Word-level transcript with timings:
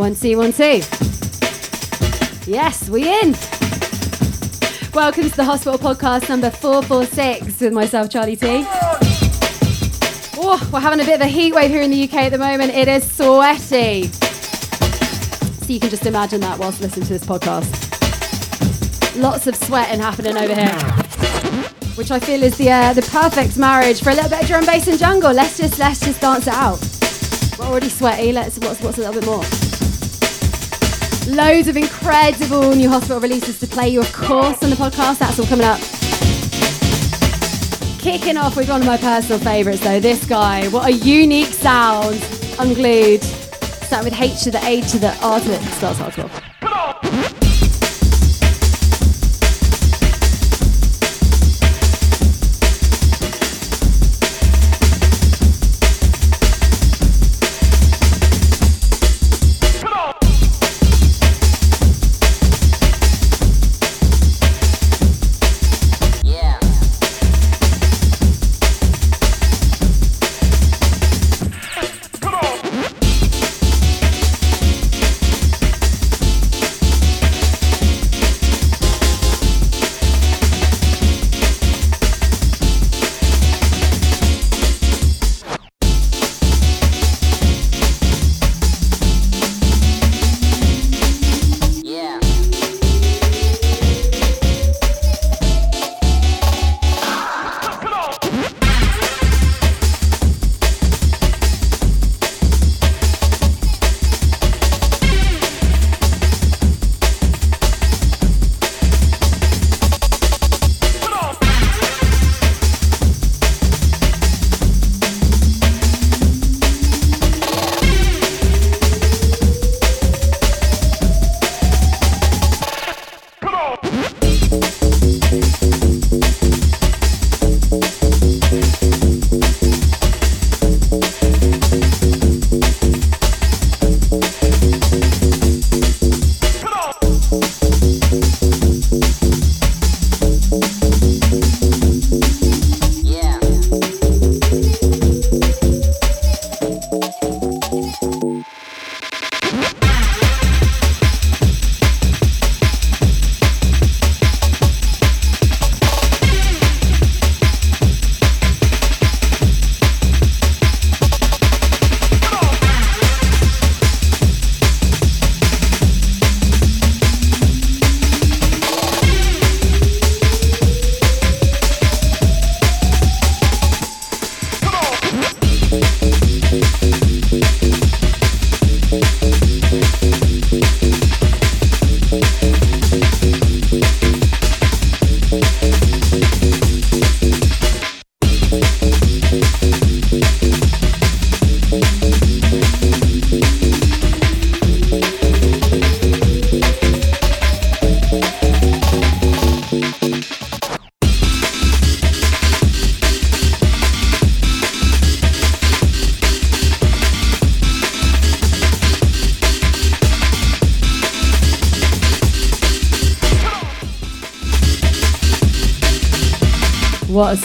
One, 0.00 0.14
two, 0.14 0.38
one, 0.38 0.50
two. 0.54 0.80
Yes, 2.50 2.88
we 2.88 3.06
in. 3.06 3.36
Welcome 4.94 5.28
to 5.28 5.36
the 5.36 5.44
Hospital 5.44 5.78
Podcast 5.78 6.26
number 6.30 6.48
446 6.48 7.60
with 7.60 7.74
myself, 7.74 8.08
Charlie 8.08 8.34
Tee 8.34 8.64
Oh, 10.38 10.70
we're 10.72 10.80
having 10.80 11.00
a 11.00 11.04
bit 11.04 11.16
of 11.16 11.20
a 11.20 11.26
heat 11.26 11.54
wave 11.54 11.70
here 11.70 11.82
in 11.82 11.90
the 11.90 12.02
UK 12.04 12.14
at 12.14 12.28
the 12.30 12.38
moment. 12.38 12.72
It 12.72 12.88
is 12.88 13.12
sweaty. 13.12 14.04
So 14.04 15.66
you 15.70 15.78
can 15.78 15.90
just 15.90 16.06
imagine 16.06 16.40
that 16.40 16.58
whilst 16.58 16.80
listening 16.80 17.04
to 17.04 17.12
this 17.18 17.26
podcast. 17.26 17.70
Lots 19.20 19.46
of 19.48 19.54
sweating 19.54 20.00
happening 20.00 20.38
over 20.38 20.54
here, 20.54 20.78
which 21.96 22.10
I 22.10 22.18
feel 22.20 22.42
is 22.42 22.56
the 22.56 22.70
uh, 22.70 22.94
the 22.94 23.02
perfect 23.02 23.58
marriage 23.58 24.00
for 24.00 24.08
a 24.08 24.14
little 24.14 24.30
bit 24.30 24.40
of 24.40 24.46
drum 24.46 24.64
bass 24.64 24.88
and 24.88 24.98
jungle. 24.98 25.34
Let's 25.34 25.58
just 25.58 25.78
let's 25.78 26.00
just 26.00 26.22
dance 26.22 26.46
it 26.46 26.54
out. 26.54 26.80
We're 27.58 27.66
already 27.66 27.90
sweaty. 27.90 28.32
Let's 28.32 28.58
what's 28.60 28.80
what's 28.80 28.96
a 28.96 29.02
little 29.02 29.20
bit 29.20 29.26
more. 29.26 29.59
Loads 31.28 31.68
of 31.68 31.76
incredible 31.76 32.74
new 32.74 32.88
hospital 32.88 33.20
releases 33.20 33.60
to 33.60 33.66
play 33.66 33.88
you, 33.88 34.00
of 34.00 34.12
course, 34.12 34.62
on 34.62 34.70
the 34.70 34.76
podcast. 34.76 35.18
That's 35.18 35.38
all 35.38 35.46
coming 35.46 35.66
up. 35.66 35.80
Kicking 38.00 38.36
off 38.36 38.56
with 38.56 38.68
one 38.68 38.80
of 38.80 38.86
my 38.86 38.96
personal 38.96 39.38
favourites, 39.38 39.82
though. 39.82 40.00
This 40.00 40.24
guy, 40.24 40.66
what 40.68 40.86
a 40.88 40.92
unique 40.92 41.52
sound. 41.52 42.24
Unglued. 42.58 43.22
Starting 43.22 44.10
with 44.10 44.20
H 44.20 44.42
to 44.44 44.50
the 44.50 44.64
A 44.64 44.80
to 44.80 44.98
the 44.98 45.14
R 45.22 45.40
to 45.40 45.48
the. 45.48 45.58
Starts 45.72 45.98
hardcore. 45.98 46.49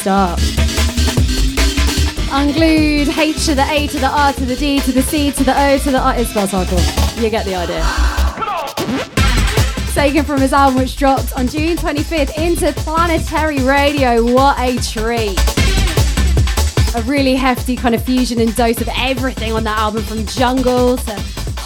Start. 0.06 0.40
Unglued, 2.32 3.08
H 3.18 3.46
to 3.48 3.56
the 3.56 3.66
A 3.68 3.88
to 3.88 3.98
the 3.98 4.06
R 4.06 4.34
to 4.34 4.46
the 4.46 4.56
D 4.56 4.80
to 4.82 4.92
the 4.92 5.02
C 5.02 5.32
to 5.32 5.44
the 5.44 5.60
O 5.60 5.80
to 5.80 5.90
the 5.90 5.98
R. 5.98 6.16
It 6.16 6.28
spells 6.28 6.52
hardcore. 6.52 7.24
You 7.24 7.32
get 7.32 7.44
the 7.46 7.56
idea. 7.56 7.82
Taken 9.96 10.24
from 10.24 10.42
his 10.42 10.54
album, 10.54 10.78
which 10.78 10.96
dropped 10.96 11.34
on 11.34 11.48
June 11.48 11.76
25th 11.76 12.38
into 12.38 12.72
Planetary 12.84 13.64
Radio. 13.64 14.24
What 14.24 14.60
a 14.60 14.78
treat. 14.78 15.40
A 16.96 17.02
really 17.08 17.34
hefty 17.34 17.76
kind 17.76 17.96
of 17.96 18.04
fusion 18.04 18.40
and 18.40 18.56
dose 18.56 18.80
of 18.82 18.90
everything 18.96 19.54
on 19.54 19.64
that 19.64 19.80
album 19.80 20.04
from 20.04 20.24
jungle 20.28 20.98
to 20.98 21.14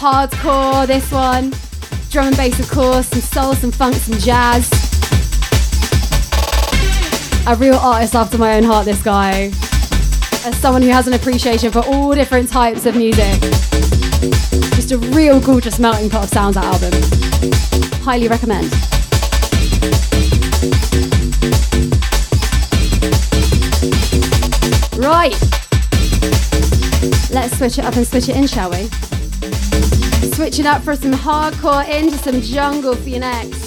hardcore, 0.00 0.86
this 0.86 1.12
one. 1.12 1.52
Drum 2.08 2.28
and 2.28 2.36
bass, 2.38 2.58
of 2.58 2.70
course, 2.70 3.08
some 3.08 3.20
soul, 3.20 3.54
some 3.54 3.70
funk, 3.70 3.96
some 3.96 4.18
jazz 4.18 4.79
a 7.50 7.56
real 7.56 7.74
artist 7.74 8.14
after 8.14 8.38
my 8.38 8.56
own 8.56 8.62
heart, 8.62 8.84
this 8.84 9.02
guy. 9.02 9.50
As 10.44 10.56
someone 10.60 10.82
who 10.82 10.88
has 10.90 11.08
an 11.08 11.14
appreciation 11.14 11.72
for 11.72 11.80
all 11.80 12.14
different 12.14 12.48
types 12.48 12.86
of 12.86 12.94
music. 12.94 13.40
Just 14.76 14.92
a 14.92 14.98
real 14.98 15.40
gorgeous 15.40 15.80
melting 15.80 16.10
pot 16.10 16.24
of 16.24 16.30
sounds, 16.30 16.54
that 16.54 16.64
album. 16.64 16.92
Highly 18.04 18.28
recommend. 18.28 18.70
Right. 24.96 25.34
Let's 27.32 27.58
switch 27.58 27.78
it 27.78 27.84
up 27.84 27.96
and 27.96 28.06
switch 28.06 28.28
it 28.28 28.36
in, 28.36 28.46
shall 28.46 28.70
we? 28.70 28.88
Switch 30.34 30.60
it 30.60 30.66
up 30.66 30.82
for 30.82 30.94
some 30.94 31.12
hardcore 31.12 31.88
into 31.88 32.16
some 32.16 32.40
jungle 32.42 32.94
for 32.94 33.08
you 33.08 33.18
next. 33.18 33.59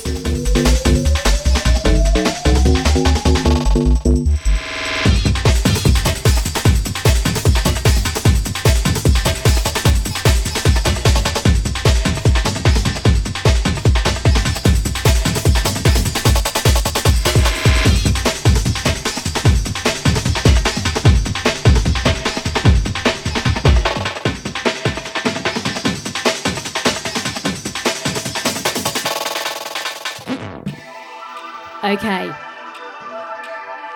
Okay. 31.94 32.32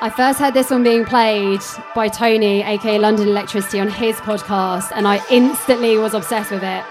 I 0.01 0.13
first 0.15 0.37
heard 0.37 0.53
this 0.53 0.69
one 0.69 0.83
being 0.83 1.03
played 1.03 1.61
by 1.95 2.07
Tony, 2.09 2.61
aka 2.61 2.99
London 2.99 3.27
Electricity, 3.27 3.79
on 3.79 3.89
his 3.89 4.17
podcast, 4.17 4.91
and 4.93 5.07
I 5.07 5.19
instantly 5.31 5.97
was 5.97 6.13
obsessed 6.13 6.51
with 6.51 6.61
it. 6.61 6.83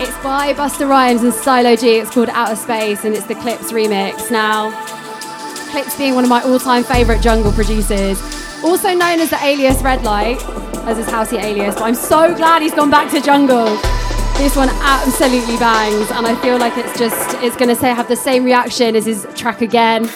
It's 0.00 0.16
by 0.24 0.54
Busta 0.54 0.88
Rhymes 0.88 1.22
and 1.22 1.34
Stylo 1.34 1.76
G. 1.76 1.98
It's 1.98 2.10
called 2.10 2.30
Outer 2.30 2.56
Space, 2.56 3.04
and 3.04 3.14
it's 3.14 3.26
the 3.26 3.34
Clipz 3.34 3.72
remix. 3.72 4.30
Now, 4.30 4.70
Clipz 5.70 5.98
being 5.98 6.14
one 6.14 6.24
of 6.24 6.30
my 6.30 6.42
all-time 6.44 6.82
favourite 6.82 7.20
jungle 7.20 7.52
producers, 7.52 8.18
also 8.64 8.94
known 8.94 9.20
as 9.20 9.28
the 9.28 9.44
alias 9.44 9.82
Red 9.82 10.02
Light, 10.02 10.42
as 10.86 10.96
his 10.96 11.06
housey 11.08 11.42
alias, 11.42 11.74
but 11.74 11.84
I'm 11.84 11.94
so 11.94 12.34
glad 12.34 12.62
he's 12.62 12.74
gone 12.74 12.90
back 12.90 13.10
to 13.10 13.20
jungle. 13.20 13.66
This 14.38 14.56
one 14.56 14.70
absolutely 14.70 15.56
bangs, 15.58 16.10
and 16.12 16.26
I 16.26 16.34
feel 16.40 16.58
like 16.58 16.76
it's 16.78 16.98
just 16.98 17.34
it's 17.42 17.56
gonna 17.56 17.74
say 17.74 17.88
have 17.88 18.08
the 18.08 18.16
same 18.16 18.44
reaction 18.44 18.96
as 18.96 19.04
his 19.04 19.26
track 19.34 19.60
again 19.60 20.08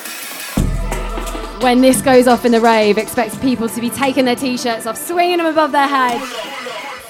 when 1.62 1.80
this 1.80 2.02
goes 2.02 2.26
off 2.26 2.44
in 2.44 2.52
the 2.52 2.60
rave, 2.60 2.98
expect 2.98 3.40
people 3.40 3.68
to 3.68 3.80
be 3.80 3.88
taking 3.88 4.24
their 4.24 4.34
t-shirts 4.34 4.86
off, 4.86 4.96
swinging 4.96 5.38
them 5.38 5.46
above 5.46 5.70
their 5.70 5.86
head. 5.86 6.20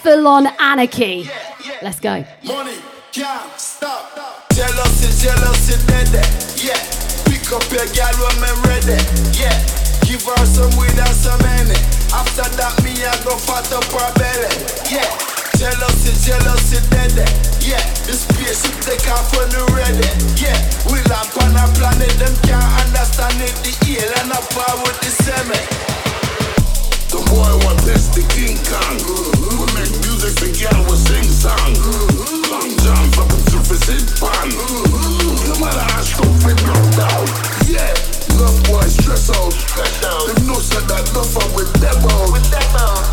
Full 0.02 0.26
on 0.26 0.46
anarchy. 0.58 1.28
Let's 1.80 1.98
go. 2.00 2.24
Money. 2.44 2.76
Yeah. 6.60 6.78
Pick 7.24 7.50
up 7.52 7.64
your 7.72 7.86
when 7.88 8.44
I'm 8.44 8.62
ready. 8.64 9.00
Yeah. 9.38 9.56
Give 10.04 10.22
her 10.22 10.44
some 10.44 10.76
weed 10.78 10.98
and 10.98 11.16
some 11.16 11.40
money. 11.40 11.80
After 12.12 12.44
that, 12.56 12.78
me 12.84 12.92
I 12.92 13.16
go 13.24 13.36
fat 13.36 13.72
up 13.72 13.84
her 13.84 14.12
belly. 14.18 14.48
Yeah. 14.90 15.41
Jealousy, 15.62 16.10
jealousy, 16.26 16.82
dead. 16.90 17.14
Yeah. 17.62 17.78
This 18.02 18.26
spaceship 18.26 18.82
take 18.82 19.06
off 19.14 19.30
when 19.30 19.46
you 19.54 19.62
ready. 19.70 20.10
Yeah. 20.34 20.58
We 20.90 20.98
land 21.06 21.30
on 21.38 21.54
a 21.54 21.70
planet, 21.78 22.10
them 22.18 22.34
can't 22.42 22.66
understand 22.82 23.38
it. 23.38 23.54
The 23.62 23.70
alien 23.94 24.34
up 24.34 24.42
with 24.82 24.98
the 25.06 25.10
semi. 25.22 25.62
The 27.14 27.22
boy 27.30 27.46
want 27.62 27.78
test 27.86 28.10
the 28.10 28.26
King 28.34 28.58
Kong. 28.66 29.06
Mm-hmm. 29.06 29.62
We 29.62 29.66
make 29.78 29.94
music, 30.02 30.34
the 30.42 30.50
girl 30.50 30.82
will 30.82 30.98
sing 30.98 31.30
song. 31.30 31.78
Mm-hmm. 31.78 32.50
Long 32.50 32.70
John, 32.82 33.06
fucking 33.14 33.46
surface 33.54 33.86
it 33.86 34.02
pan. 34.18 34.50
Mm-hmm. 34.50 35.46
No 35.46 35.54
matter 35.62 35.86
how 35.94 36.02
stupid, 36.02 36.58
no 36.66 36.74
doubt. 36.98 37.30
Yeah. 37.70 37.94
Love 38.34 38.58
boy 38.66 38.82
stress 38.90 39.30
out. 39.30 39.54
Stress 39.54 40.02
out. 40.10 40.26
Them 40.26 40.42
no 40.42 40.58
said 40.58 40.90
that 40.90 41.06
nothing 41.14 41.54
with 41.54 41.70
them 41.78 42.02
out. 42.02 42.34
With 42.34 42.50
them 42.50 42.74
out. 42.82 43.11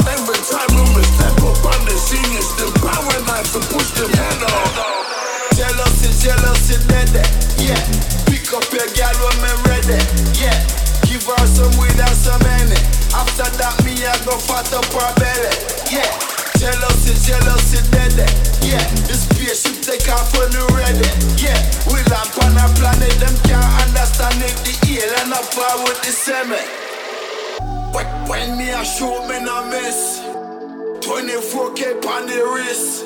Me 29.90 31.00
24k 31.02 32.06
on 32.06 32.28
the 32.28 32.40
wrist. 32.54 33.06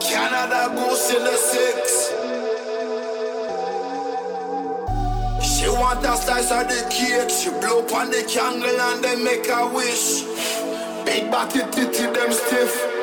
Canada 0.00 0.74
goes 0.74 1.10
in 1.10 1.24
the 1.24 1.36
six. 1.36 2.10
She 5.42 5.68
want 5.68 6.04
a 6.04 6.16
slice 6.16 6.50
of 6.52 6.68
the 6.68 6.86
cake. 6.90 7.30
She 7.30 7.50
blow 7.50 7.84
on 7.98 8.10
the 8.10 8.24
candle 8.28 8.80
and 8.80 9.04
then 9.04 9.24
make 9.24 9.48
a 9.48 9.66
wish. 9.74 10.22
Big 11.04 11.30
body 11.30 11.60
titty 11.72 12.06
them 12.12 12.32
stiff. 12.32 12.93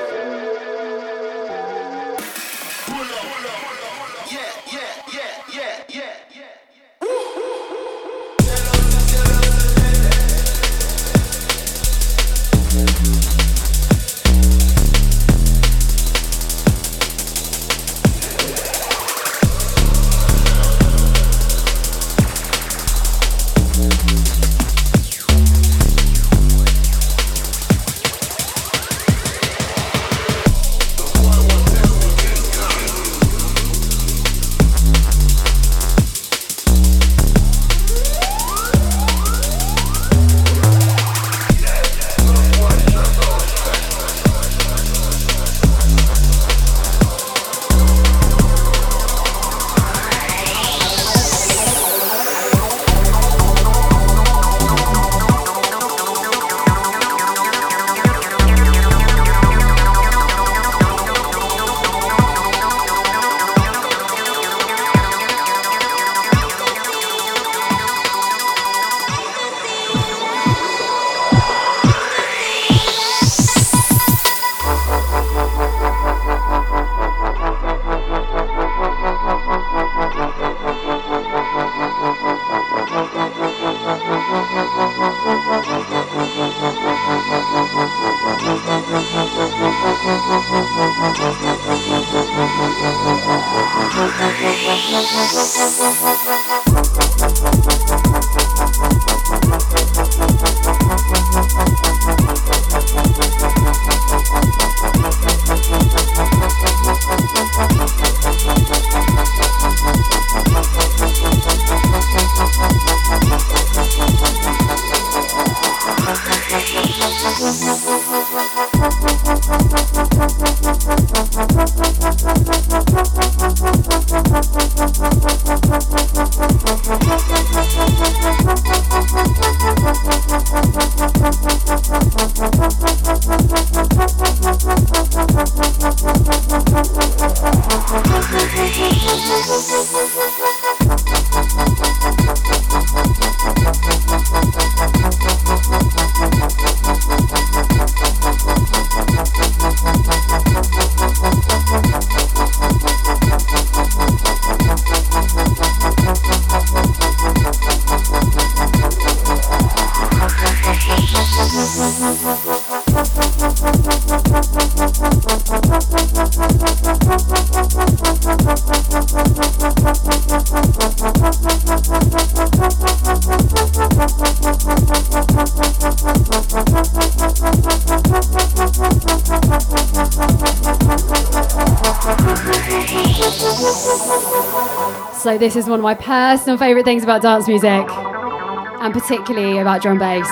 This 185.41 185.55
is 185.55 185.65
one 185.65 185.79
of 185.79 185.83
my 185.83 185.95
personal 185.95 186.55
favourite 186.55 186.85
things 186.85 187.01
about 187.01 187.23
dance 187.23 187.47
music, 187.47 187.67
and 187.89 188.93
particularly 188.93 189.57
about 189.57 189.81
drum 189.81 189.97
bass. 189.97 190.29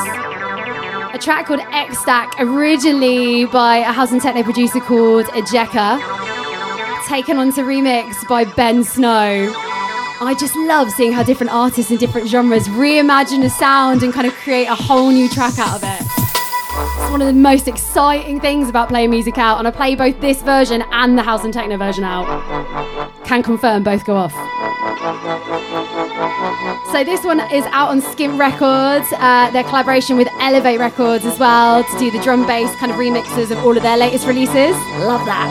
A 1.16 1.18
track 1.20 1.48
called 1.48 1.62
X 1.72 1.98
Stack, 1.98 2.36
originally 2.38 3.46
by 3.46 3.78
a 3.78 3.92
house 3.92 4.12
and 4.12 4.22
techno 4.22 4.44
producer 4.44 4.80
called 4.80 5.25
Ejeka, 5.30 5.98
taken 7.08 7.38
onto 7.38 7.63
remix 7.63 8.28
by 8.30 8.46
Ben 8.46 8.84
Snow. 8.84 9.51
I 10.22 10.36
just 10.39 10.56
love 10.56 10.92
seeing 10.92 11.12
how 11.12 11.24
different 11.24 11.51
artists 11.51 11.89
in 11.89 11.98
different 11.98 12.28
genres 12.28 12.68
reimagine 12.68 13.44
a 13.44 13.50
sound 13.50 14.04
and 14.04 14.13
kind 14.13 14.28
of 14.28 14.34
create 14.36 14.68
a 14.68 14.75
whole 14.75 15.10
new 15.10 15.28
track 15.28 15.58
out 15.58 15.75
of 15.75 15.84
it. 15.84 16.01
It's 16.01 17.12
one 17.12 17.22
of 17.22 17.28
the 17.28 17.34
most 17.34 17.68
exciting 17.68 18.39
things 18.39 18.70
about 18.70 18.89
playing 18.89 19.10
music 19.10 19.39
out, 19.39 19.58
and 19.58 19.68
I 19.68 19.72
play 19.72 19.96
both 19.96 20.22
this 20.22 20.44
version 20.44 20.84
and 20.92 21.18
the 21.18 21.24
house 21.24 21.44
and 21.44 21.51
techno 21.51 21.78
version 21.78 22.04
out. 22.04 22.28
Can 23.25 23.42
confirm 23.42 23.82
both 23.84 24.06
go 24.06 24.16
off. 24.16 24.68
So 26.92 27.04
this 27.04 27.24
one 27.24 27.39
is 27.51 27.66
out 27.72 27.89
on 27.89 28.01
Skint 28.01 28.38
Records. 28.38 29.12
Uh, 29.13 29.50
their 29.51 29.63
collaboration 29.63 30.18
with 30.18 30.28
Elevate 30.39 30.80
Records 30.80 31.25
as 31.25 31.39
well 31.39 31.84
to 31.84 32.00
do 32.00 32.12
the 32.12 32.20
drum 32.20 32.46
bass 32.46 32.75
kind 32.75 32.92
of 32.92 32.98
remixes 32.98 33.50
of 33.50 33.58
all 33.60 33.75
of 33.75 33.82
their 33.82 33.98
latest 33.98 34.28
releases. 34.28 34.75
Love 35.01 35.25
that. 35.25 35.50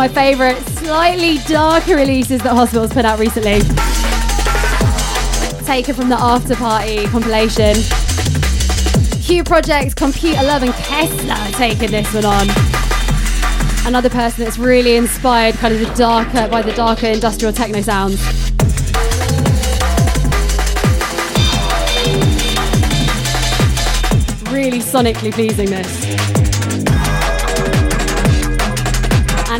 My 0.00 0.08
favourite, 0.08 0.56
slightly 0.78 1.36
darker 1.46 1.94
releases 1.94 2.40
that 2.40 2.54
Hospital's 2.54 2.90
put 2.90 3.04
out 3.04 3.18
recently. 3.18 3.60
Taken 5.66 5.94
from 5.94 6.08
the 6.08 6.16
After 6.18 6.56
Party 6.56 7.04
compilation. 7.08 7.74
Q 9.20 9.44
Project, 9.44 9.96
Computer 9.96 10.42
Love, 10.42 10.62
and 10.62 10.72
Kessler 10.72 11.52
taking 11.58 11.90
this 11.90 12.14
one 12.14 12.24
on. 12.24 12.48
Another 13.86 14.08
person 14.08 14.42
that's 14.42 14.56
really 14.56 14.96
inspired 14.96 15.54
kind 15.56 15.74
of 15.74 15.80
the 15.80 15.94
darker 15.94 16.48
by 16.48 16.62
the 16.62 16.72
darker 16.72 17.08
industrial 17.08 17.52
techno 17.52 17.82
sounds. 17.82 18.22
really 24.50 24.80
sonically 24.80 25.32
pleasing 25.32 25.70
this. 25.70 26.29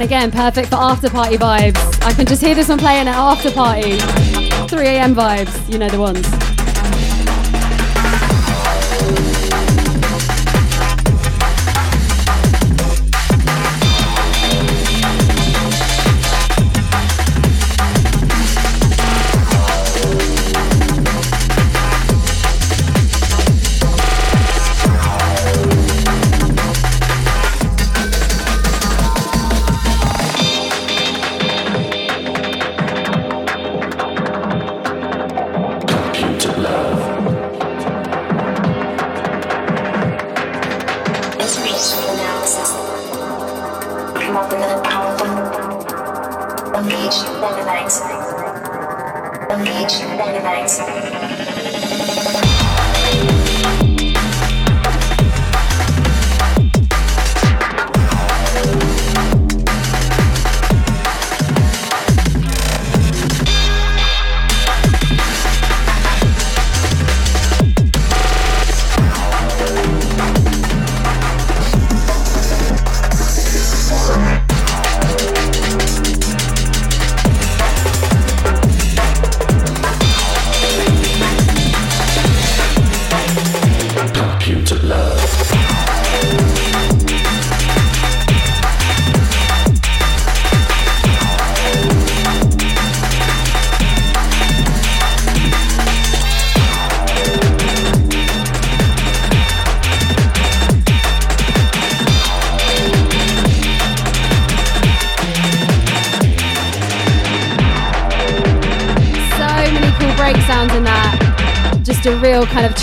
And 0.01 0.09
again, 0.09 0.31
perfect 0.31 0.71
for 0.71 0.77
after 0.77 1.11
party 1.11 1.37
vibes. 1.37 2.03
I 2.03 2.15
can 2.15 2.25
just 2.25 2.41
hear 2.41 2.55
this 2.55 2.71
one 2.71 2.79
playing 2.79 3.07
at 3.07 3.15
after 3.15 3.51
party. 3.51 3.99
3 4.67 4.87
a.m. 4.87 5.15
vibes, 5.15 5.71
you 5.71 5.77
know 5.77 5.91
the 5.91 6.01
ones. 6.01 6.40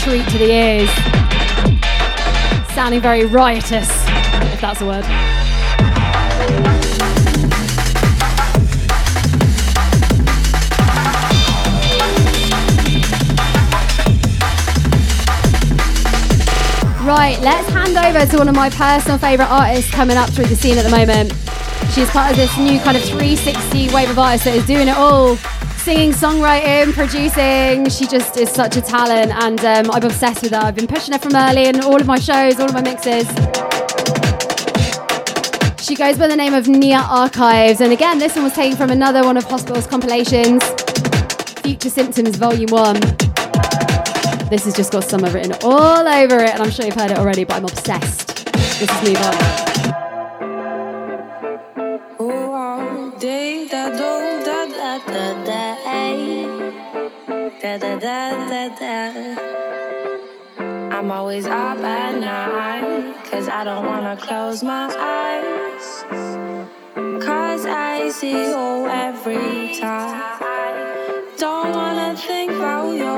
To 0.07 0.37
the 0.37 0.49
ears. 0.49 0.89
Sounding 2.73 3.01
very 3.01 3.25
riotous, 3.25 3.89
if 4.53 4.61
that's 4.61 4.79
a 4.79 4.85
word. 4.85 5.03
Right, 17.03 17.37
let's 17.41 17.67
hand 17.67 17.97
over 17.97 18.25
to 18.31 18.37
one 18.37 18.47
of 18.47 18.55
my 18.55 18.69
personal 18.69 19.17
favourite 19.17 19.51
artists 19.51 19.91
coming 19.91 20.15
up 20.15 20.29
through 20.29 20.45
the 20.45 20.55
scene 20.55 20.77
at 20.77 20.83
the 20.83 20.89
moment. 20.89 21.33
She's 21.91 22.09
part 22.11 22.31
of 22.31 22.37
this 22.37 22.57
new 22.57 22.79
kind 22.79 22.95
of 22.95 23.03
360 23.03 23.93
wave 23.93 24.09
of 24.09 24.17
artists 24.17 24.45
that 24.45 24.55
is 24.55 24.65
doing 24.65 24.87
it 24.87 24.95
all 24.95 25.37
singing, 25.87 26.11
songwriting, 26.11 26.91
producing. 26.91 27.89
She 27.89 28.05
just 28.07 28.35
is 28.35 28.49
such 28.49 28.75
a 28.75 28.81
talent, 28.81 29.31
and 29.31 29.57
um, 29.61 29.89
I'm 29.89 30.03
obsessed 30.03 30.41
with 30.43 30.51
her. 30.51 30.57
I've 30.57 30.75
been 30.75 30.85
pushing 30.85 31.13
her 31.13 31.17
from 31.17 31.33
early 31.33 31.67
in 31.67 31.79
all 31.79 31.95
of 31.95 32.05
my 32.05 32.19
shows, 32.19 32.59
all 32.59 32.65
of 32.65 32.73
my 32.73 32.81
mixes. 32.81 33.25
She 35.81 35.95
goes 35.95 36.17
by 36.17 36.27
the 36.27 36.35
name 36.35 36.53
of 36.53 36.67
Nia 36.67 36.97
Archives, 36.97 37.79
and 37.79 37.93
again, 37.93 38.19
this 38.19 38.35
one 38.35 38.43
was 38.43 38.51
taken 38.51 38.75
from 38.75 38.89
another 38.89 39.23
one 39.23 39.37
of 39.37 39.45
Hospital's 39.45 39.87
compilations, 39.87 40.61
Future 41.61 41.89
Symptoms 41.89 42.35
Volume 42.35 42.69
1. 42.69 42.95
This 44.49 44.65
has 44.65 44.75
just 44.75 44.91
got 44.91 45.05
summer 45.05 45.29
written 45.29 45.53
all 45.63 46.05
over 46.05 46.43
it, 46.43 46.49
and 46.49 46.61
I'm 46.61 46.69
sure 46.69 46.85
you've 46.85 46.95
heard 46.95 47.11
it 47.11 47.17
already, 47.17 47.45
but 47.45 47.55
I'm 47.55 47.63
obsessed. 47.63 48.45
This 48.51 48.81
is 48.81 49.03
Move 49.07 49.21
On. 49.21 49.66
I'm 61.07 61.11
always 61.11 61.45
up 61.45 61.77
at 61.77 62.19
night, 62.19 63.15
cause 63.31 63.47
I 63.47 63.63
don't 63.63 63.85
wanna 63.85 64.17
close 64.17 64.61
my 64.61 64.93
eyes. 64.93 66.03
Cause 67.23 67.65
I 67.65 68.09
see 68.09 68.31
you 68.31 68.87
every 68.89 69.79
time. 69.79 71.31
Don't 71.37 71.71
wanna 71.71 72.13
think 72.17 72.51
about 72.51 72.91
you 72.91 73.15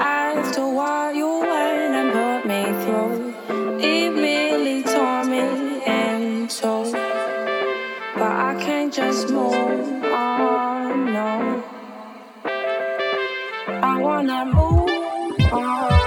after 0.00 0.66
what 0.66 1.14
you 1.14 1.28
went 1.40 1.94
and 2.00 2.10
put 2.16 2.48
me 2.48 2.62
through. 2.82 3.34
It 3.78 4.12
really 4.14 4.82
tore 4.82 5.24
me 5.26 5.84
into, 5.84 6.90
but 8.14 8.32
I 8.48 8.56
can't 8.64 8.94
just 8.94 9.28
move 9.28 10.04
on, 10.04 11.12
no. 11.12 11.62
I 13.82 14.00
wanna 14.00 14.46
move 14.46 15.52
on. 15.52 16.05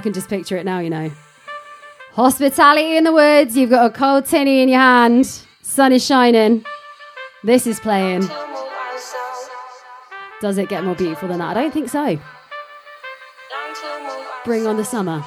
I 0.00 0.02
can 0.02 0.14
just 0.14 0.30
picture 0.30 0.56
it 0.56 0.64
now, 0.64 0.78
you 0.78 0.88
know. 0.88 1.12
Hospitality 2.12 2.96
in 2.96 3.04
the 3.04 3.12
woods, 3.12 3.54
you've 3.54 3.68
got 3.68 3.84
a 3.84 3.92
cold 3.92 4.24
tinny 4.24 4.62
in 4.62 4.70
your 4.70 4.78
hand, 4.78 5.26
sun 5.60 5.92
is 5.92 6.02
shining. 6.02 6.64
This 7.44 7.66
is 7.66 7.78
playing. 7.80 8.26
Does 10.40 10.56
it 10.56 10.70
get 10.70 10.84
more 10.84 10.94
beautiful 10.94 11.28
than 11.28 11.38
that? 11.40 11.54
I 11.54 11.60
don't 11.60 11.70
think 11.70 11.90
so. 11.90 12.18
Bring 14.46 14.66
on 14.66 14.78
the 14.78 14.86
summer. 14.86 15.22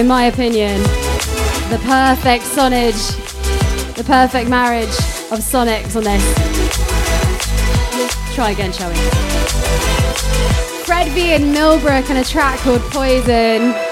In 0.00 0.06
my 0.06 0.24
opinion, 0.24 0.80
the 1.68 1.78
perfect 1.84 2.42
sonage, 2.44 3.14
the 3.96 4.04
perfect 4.04 4.48
marriage 4.48 4.88
of 5.30 5.40
Sonics 5.40 5.94
on 5.94 6.04
this. 6.04 6.24
Try 8.34 8.52
again, 8.52 8.72
shall 8.72 8.88
we? 8.88 8.96
Fred 10.84 11.08
V 11.12 11.34
and 11.34 11.52
Millbrook 11.52 12.08
and 12.08 12.18
a 12.18 12.24
track 12.24 12.58
called 12.60 12.80
Poison. 12.90 13.89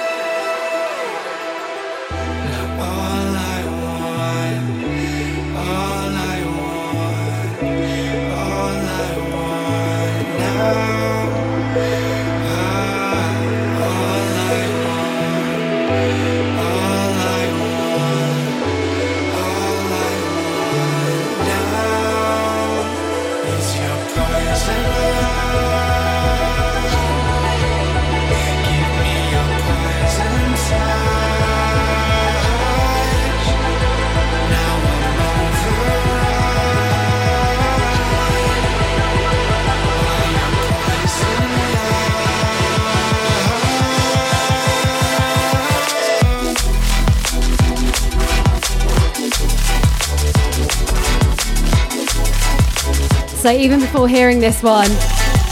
So 53.49 53.55
even 53.55 53.81
before 53.81 54.07
hearing 54.07 54.41
this 54.41 54.63
one, 54.63 54.91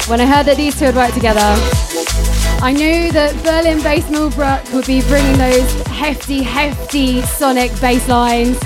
when 0.06 0.20
I 0.20 0.26
heard 0.26 0.44
that 0.44 0.58
these 0.58 0.78
two 0.78 0.84
had 0.84 0.94
worked 0.94 1.14
together, 1.14 1.40
I 2.60 2.70
knew 2.70 3.10
that 3.12 3.32
Berlin 3.42 3.82
based 3.82 4.10
Millbrook 4.10 4.70
would 4.74 4.84
be 4.84 5.00
bringing 5.08 5.38
those 5.38 5.72
hefty, 5.86 6.42
hefty 6.42 7.22
sonic 7.22 7.70
bass 7.80 8.06
lines. 8.06 8.60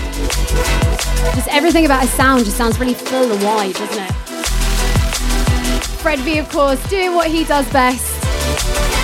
Just 1.36 1.46
everything 1.46 1.84
about 1.84 2.00
his 2.00 2.10
sound 2.10 2.44
just 2.44 2.56
sounds 2.56 2.80
really 2.80 2.94
full 2.94 3.30
and 3.30 3.40
wide, 3.44 3.76
doesn't 3.76 4.02
it? 4.02 4.12
Fred 6.02 6.18
V, 6.18 6.38
of 6.38 6.48
course, 6.48 6.82
doing 6.88 7.14
what 7.14 7.28
he 7.28 7.44
does 7.44 7.72
best, 7.72 8.02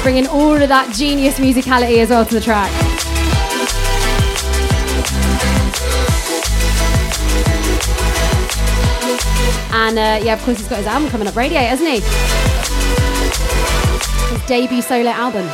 bringing 0.02 0.26
all 0.26 0.60
of 0.60 0.68
that 0.68 0.92
genius 0.92 1.38
musicality 1.38 1.98
as 1.98 2.10
well 2.10 2.26
to 2.26 2.34
the 2.34 2.40
track. 2.40 2.85
And 9.78 9.98
uh, 9.98 10.24
yeah, 10.24 10.32
of 10.32 10.42
course, 10.42 10.56
he's 10.56 10.68
got 10.68 10.78
his 10.78 10.86
album 10.86 11.10
coming 11.10 11.28
up, 11.28 11.36
Radiate, 11.36 11.68
hasn't 11.68 11.90
he? 11.90 12.00
His 14.34 14.46
debut 14.46 14.80
solo 14.80 15.10
album. 15.10 15.46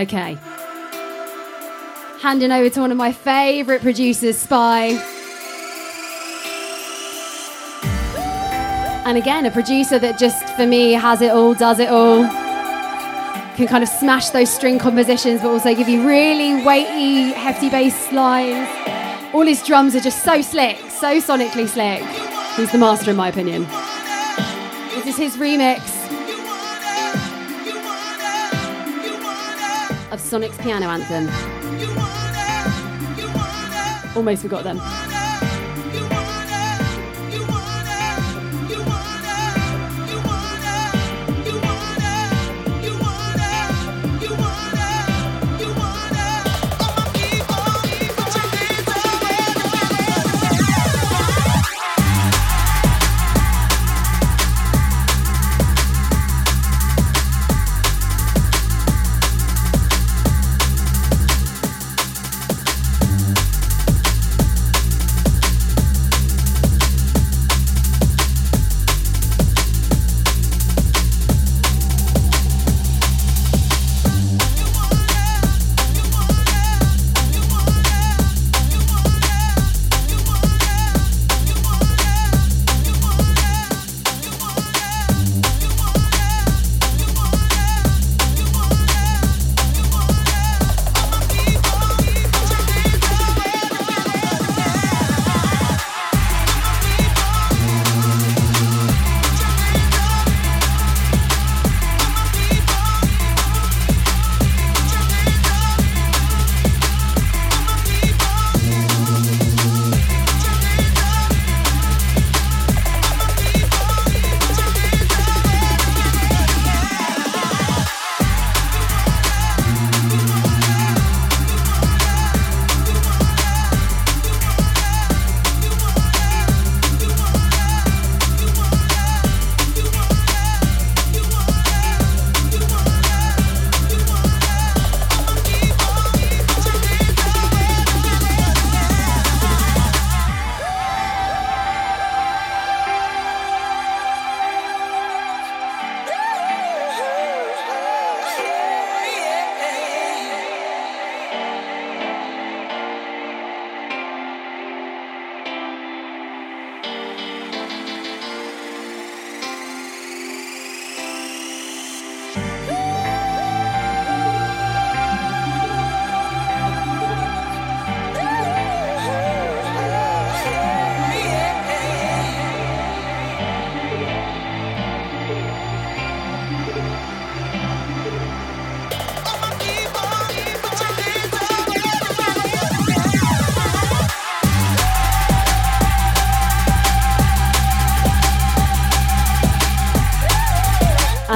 Okay. 0.00 0.38
Handing 2.22 2.50
over 2.52 2.70
to 2.70 2.80
one 2.80 2.90
of 2.90 2.96
my 2.96 3.12
favourite 3.12 3.82
producers, 3.82 4.38
Spy. 4.38 4.92
And 9.04 9.18
again, 9.18 9.44
a 9.44 9.50
producer 9.50 9.98
that 9.98 10.18
just, 10.18 10.48
for 10.56 10.66
me, 10.66 10.92
has 10.92 11.20
it 11.20 11.32
all, 11.32 11.52
does 11.52 11.80
it 11.80 11.90
all. 11.90 12.22
Can 13.56 13.66
kind 13.66 13.82
of 13.82 13.90
smash 13.90 14.30
those 14.30 14.50
string 14.50 14.78
compositions, 14.78 15.42
but 15.42 15.50
also 15.50 15.74
give 15.74 15.88
you 15.88 16.06
really 16.06 16.64
weighty, 16.64 17.32
hefty 17.32 17.68
bass 17.68 18.10
lines. 18.10 18.68
All 19.34 19.44
his 19.44 19.62
drums 19.62 19.94
are 19.94 20.00
just 20.00 20.24
so 20.24 20.40
slick, 20.40 20.78
so 20.88 21.20
sonically 21.20 21.68
slick. 21.68 22.02
He's 22.56 22.72
the 22.72 22.78
master, 22.78 23.10
in 23.10 23.16
my 23.18 23.28
opinion. 23.28 23.66
This 24.94 25.06
is 25.08 25.16
his 25.18 25.36
remix 25.36 25.89
Sonic's 30.30 30.56
piano 30.58 30.86
anthem. 30.86 31.28
Almost 34.14 34.42
forgot 34.42 34.62
them. 34.62 35.09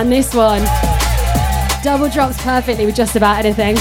And 0.04 0.12
this 0.12 0.34
one 0.34 0.62
double 1.82 2.10
drops 2.10 2.36
perfectly 2.42 2.84
with 2.84 2.94
just 2.94 3.16
about 3.16 3.42
anything. 3.42 3.74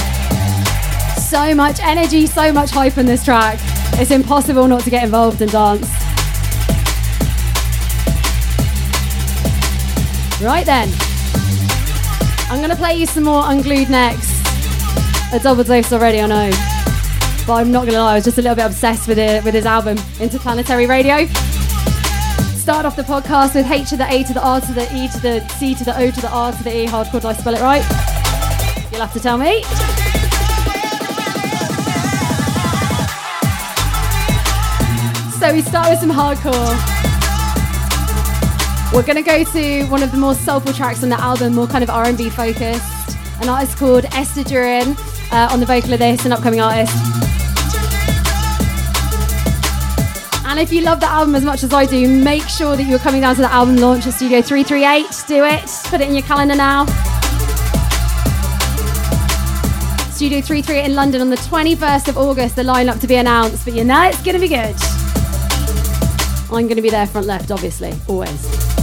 So 1.20 1.54
much 1.54 1.80
energy, 1.82 2.24
so 2.24 2.50
much 2.50 2.70
hype 2.70 2.96
in 2.96 3.04
this 3.04 3.22
track. 3.22 3.58
It's 4.00 4.10
impossible 4.10 4.66
not 4.66 4.80
to 4.84 4.90
get 4.90 5.04
involved 5.04 5.42
and 5.42 5.52
dance. 5.52 5.86
Right 10.40 10.64
then. 10.64 10.88
I'm 12.48 12.56
going 12.56 12.70
to 12.70 12.76
play 12.76 12.94
you 12.94 13.04
some 13.04 13.24
more 13.24 13.42
Unglued 13.42 13.90
next. 13.90 14.30
A 15.34 15.38
double 15.38 15.62
dose 15.62 15.92
already, 15.92 16.22
I 16.22 16.26
know. 16.26 16.50
But 17.46 17.56
I'm 17.56 17.70
not 17.70 17.82
going 17.82 17.92
to 17.92 18.00
lie, 18.00 18.12
I 18.12 18.14
was 18.14 18.24
just 18.24 18.38
a 18.38 18.42
little 18.42 18.56
bit 18.56 18.64
obsessed 18.64 19.08
with 19.08 19.18
it 19.18 19.44
with 19.44 19.52
his 19.52 19.66
album, 19.66 19.98
Interplanetary 20.18 20.86
Radio. 20.86 21.26
Start 22.64 22.86
off 22.86 22.96
the 22.96 23.02
podcast 23.02 23.54
with 23.54 23.70
H 23.70 23.90
to 23.90 23.98
the 23.98 24.10
A 24.10 24.24
to 24.24 24.32
the 24.32 24.42
R 24.42 24.58
to 24.58 24.72
the 24.72 24.84
E 24.96 25.06
to 25.08 25.20
the 25.20 25.46
C 25.48 25.74
to 25.74 25.84
the 25.84 25.94
O 26.00 26.10
to 26.10 26.20
the 26.22 26.30
R 26.30 26.50
to 26.50 26.64
the 26.64 26.74
E. 26.74 26.86
Hardcore, 26.86 27.20
did 27.20 27.26
I 27.26 27.34
spell 27.34 27.54
it 27.54 27.60
right? 27.60 27.82
You'll 28.90 29.02
have 29.02 29.12
to 29.12 29.20
tell 29.20 29.36
me. 29.36 29.62
So 35.38 35.52
we 35.52 35.60
start 35.60 35.90
with 35.90 36.00
some 36.00 36.10
hardcore. 36.10 36.72
We're 38.94 39.02
gonna 39.02 39.20
go 39.20 39.44
to 39.44 39.84
one 39.90 40.02
of 40.02 40.10
the 40.10 40.16
more 40.16 40.34
soulful 40.34 40.72
tracks 40.72 41.02
on 41.02 41.10
the 41.10 41.20
album, 41.20 41.54
more 41.54 41.66
kind 41.66 41.84
of 41.84 41.90
R&B 41.90 42.30
focused. 42.30 43.18
An 43.42 43.50
artist 43.50 43.76
called 43.76 44.06
Esther 44.06 44.42
Durin 44.42 44.96
uh, 45.30 45.50
on 45.52 45.60
the 45.60 45.66
vocal 45.66 45.92
of 45.92 45.98
this, 45.98 46.24
an 46.24 46.32
upcoming 46.32 46.62
artist. 46.62 47.43
And 50.54 50.62
if 50.62 50.72
you 50.72 50.82
love 50.82 51.00
the 51.00 51.06
album 51.06 51.34
as 51.34 51.44
much 51.44 51.64
as 51.64 51.74
I 51.74 51.84
do, 51.84 52.06
make 52.06 52.44
sure 52.44 52.76
that 52.76 52.84
you're 52.84 53.00
coming 53.00 53.22
down 53.22 53.34
to 53.34 53.40
the 53.40 53.52
album 53.52 53.74
launch 53.74 54.06
at 54.06 54.14
Studio 54.14 54.40
338. 54.40 55.24
Do 55.26 55.44
it. 55.44 55.68
Put 55.90 56.00
it 56.00 56.06
in 56.06 56.14
your 56.14 56.22
calendar 56.22 56.54
now. 56.54 56.86
Studio 60.12 60.40
338 60.40 60.84
in 60.84 60.94
London 60.94 61.22
on 61.22 61.30
the 61.30 61.36
21st 61.38 62.06
of 62.06 62.16
August. 62.16 62.54
The 62.54 62.62
lineup 62.62 63.00
to 63.00 63.08
be 63.08 63.16
announced, 63.16 63.64
but 63.64 63.74
you 63.74 63.82
know 63.82 64.04
it's 64.04 64.22
going 64.22 64.36
to 64.36 64.40
be 64.40 64.46
good. 64.46 64.76
I'm 66.52 66.68
going 66.68 66.76
to 66.76 66.82
be 66.82 66.90
there 66.90 67.08
front 67.08 67.26
left, 67.26 67.50
obviously, 67.50 67.92
always. 68.06 68.73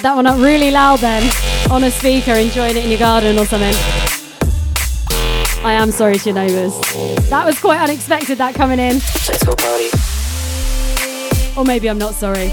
Had 0.00 0.12
that 0.12 0.16
one 0.16 0.26
up 0.26 0.38
really 0.38 0.70
loud 0.70 0.98
then, 1.00 1.30
on 1.70 1.84
a 1.84 1.90
speaker, 1.90 2.32
enjoying 2.32 2.74
it 2.74 2.84
in 2.84 2.90
your 2.90 2.98
garden 2.98 3.38
or 3.38 3.44
something. 3.44 3.74
I 5.62 5.74
am 5.74 5.90
sorry 5.90 6.16
to 6.16 6.30
your 6.30 6.34
neighbours. 6.36 6.72
That 7.28 7.44
was 7.44 7.60
quite 7.60 7.80
unexpected, 7.80 8.38
that 8.38 8.54
coming 8.54 8.78
in. 8.78 8.94
Let's 8.94 9.44
go 9.44 9.54
party. 9.54 9.90
Or 11.54 11.66
maybe 11.66 11.90
I'm 11.90 11.98
not 11.98 12.14
sorry. 12.14 12.48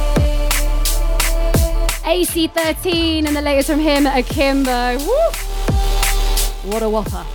AC13 2.03 3.25
and 3.25 3.35
the 3.35 3.41
latest 3.41 3.69
from 3.69 3.79
him, 3.79 4.05
Akimbo. 4.05 4.97
Woo! 4.97 6.69
What 6.69 6.83
a 6.83 6.89
whopper. 6.89 7.25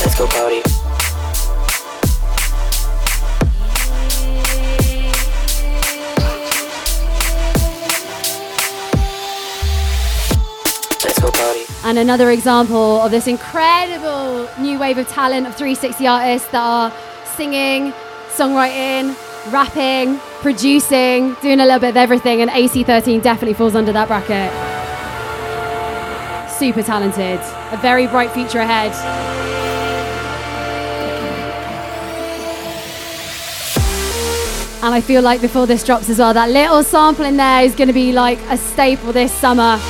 Let's 0.00 0.16
go 0.16 0.26
party. 0.28 0.62
And 11.98 12.08
another 12.08 12.30
example 12.30 13.00
of 13.00 13.10
this 13.10 13.26
incredible 13.26 14.48
new 14.60 14.78
wave 14.78 14.98
of 14.98 15.08
talent 15.08 15.48
of 15.48 15.56
360 15.56 16.06
artists 16.06 16.48
that 16.52 16.62
are 16.62 16.92
singing, 17.34 17.92
songwriting, 18.28 19.16
rapping, 19.52 20.16
producing, 20.40 21.34
doing 21.42 21.58
a 21.58 21.64
little 21.64 21.80
bit 21.80 21.88
of 21.88 21.96
everything. 21.96 22.40
And 22.40 22.52
AC13 22.52 23.20
definitely 23.20 23.54
falls 23.54 23.74
under 23.74 23.90
that 23.90 24.06
bracket. 24.06 24.52
Super 26.48 26.84
talented. 26.84 27.40
A 27.72 27.78
very 27.82 28.06
bright 28.06 28.30
future 28.30 28.60
ahead. 28.60 28.92
And 34.84 34.94
I 34.94 35.00
feel 35.00 35.22
like 35.22 35.40
before 35.40 35.66
this 35.66 35.82
drops 35.82 36.08
as 36.08 36.20
well, 36.20 36.32
that 36.32 36.50
little 36.50 36.84
sample 36.84 37.24
in 37.24 37.36
there 37.36 37.64
is 37.64 37.74
going 37.74 37.88
to 37.88 37.92
be 37.92 38.12
like 38.12 38.38
a 38.50 38.56
staple 38.56 39.12
this 39.12 39.32
summer. 39.32 39.80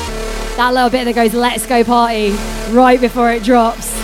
That 0.58 0.74
little 0.74 0.90
bit 0.90 1.04
that 1.04 1.14
goes, 1.14 1.34
let's 1.34 1.64
go 1.66 1.84
party, 1.84 2.32
right 2.72 3.00
before 3.00 3.30
it 3.30 3.44
drops. 3.44 3.94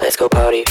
Let's 0.00 0.16
go 0.16 0.30
party. 0.30 0.64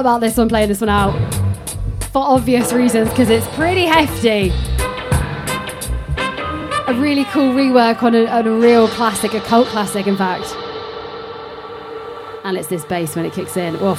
About 0.00 0.20
this 0.20 0.36
one 0.36 0.48
playing 0.48 0.68
this 0.68 0.80
one 0.80 0.90
out. 0.90 1.14
For 2.12 2.22
obvious 2.22 2.72
reasons, 2.72 3.10
because 3.10 3.28
it's 3.28 3.46
pretty 3.48 3.84
hefty. 3.84 4.50
A 6.88 6.94
really 6.94 7.24
cool 7.24 7.52
rework 7.52 8.02
on 8.02 8.14
a, 8.14 8.26
on 8.26 8.46
a 8.46 8.52
real 8.52 8.88
classic, 8.88 9.34
a 9.34 9.40
cult 9.40 9.66
classic, 9.68 10.06
in 10.06 10.16
fact. 10.16 10.54
And 12.44 12.56
it's 12.56 12.68
this 12.68 12.84
bass 12.84 13.16
when 13.16 13.24
it 13.24 13.32
kicks 13.32 13.56
in. 13.56 13.74
Oof. 13.76 13.98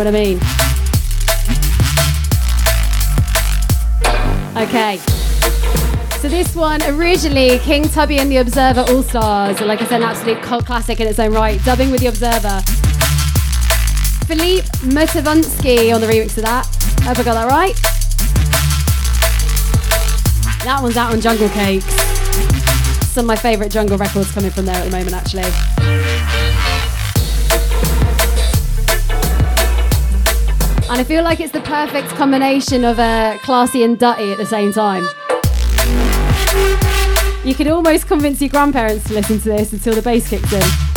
What 0.00 0.06
I 0.06 0.12
mean? 0.12 0.38
Okay. 4.56 4.96
So 6.20 6.28
this 6.28 6.54
one 6.54 6.82
originally 6.84 7.58
King 7.58 7.86
Tubby 7.86 8.18
and 8.18 8.30
the 8.30 8.38
Observer 8.38 8.84
All 8.88 9.02
Stars, 9.02 9.60
like 9.60 9.82
I 9.82 9.86
said, 9.86 10.00
an 10.00 10.08
absolute 10.08 10.42
cult 10.42 10.64
classic 10.64 11.00
in 11.00 11.06
its 11.06 11.18
own 11.18 11.32
right, 11.32 11.62
dubbing 11.64 11.90
with 11.90 12.00
the 12.00 12.06
Observer. 12.06 12.62
Philippe 14.26 14.66
Motivansky 14.88 15.94
on 15.94 16.00
the 16.00 16.06
remix 16.06 16.38
of 16.38 16.44
that. 16.44 16.66
Hope 17.02 17.18
I 17.18 17.22
got 17.22 17.34
that 17.34 17.50
right. 17.50 17.74
That 20.64 20.78
one's 20.82 20.96
out 20.96 21.12
on 21.12 21.20
Jungle 21.20 21.48
Cakes. 21.50 21.84
some 23.12 23.24
of 23.24 23.28
my 23.28 23.36
favourite 23.36 23.70
jungle 23.70 23.98
records 23.98 24.32
coming 24.32 24.50
from 24.50 24.64
there 24.64 24.76
at 24.76 24.84
the 24.84 24.90
moment, 24.90 25.14
actually. 25.14 26.19
I 31.00 31.04
feel 31.04 31.24
like 31.24 31.40
it's 31.40 31.50
the 31.50 31.62
perfect 31.62 32.08
combination 32.08 32.84
of 32.84 32.98
uh, 32.98 33.38
classy 33.38 33.84
and 33.84 33.98
dutty 33.98 34.32
at 34.32 34.36
the 34.36 34.44
same 34.44 34.70
time. 34.70 35.02
You 37.42 37.54
could 37.54 37.68
almost 37.68 38.06
convince 38.06 38.42
your 38.42 38.50
grandparents 38.50 39.08
to 39.08 39.14
listen 39.14 39.38
to 39.38 39.48
this 39.48 39.72
until 39.72 39.94
the 39.94 40.02
bass 40.02 40.28
kicks 40.28 40.52
in. 40.52 40.89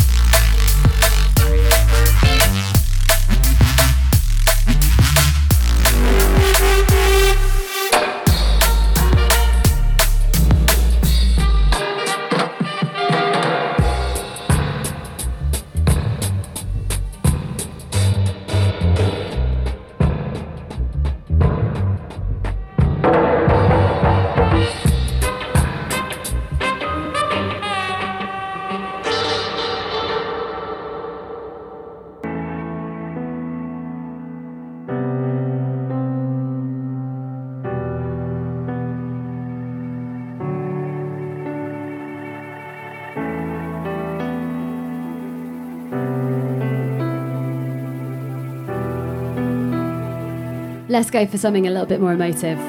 Let's 50.94 51.10
go 51.10 51.26
for 51.26 51.40
something 51.40 51.66
a 51.66 51.72
little 51.72 51.88
bit 51.88 52.00
more 52.00 52.14
emotive. 52.14 52.60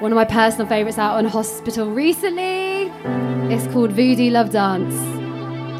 One 0.00 0.12
of 0.12 0.14
my 0.14 0.24
personal 0.24 0.68
favourites 0.68 0.98
out 0.98 1.16
on 1.16 1.24
hospital 1.24 1.90
recently. 1.90 2.92
It's 3.52 3.66
called 3.72 3.90
Voodoo 3.90 4.30
Love 4.30 4.50
Dance. 4.50 4.94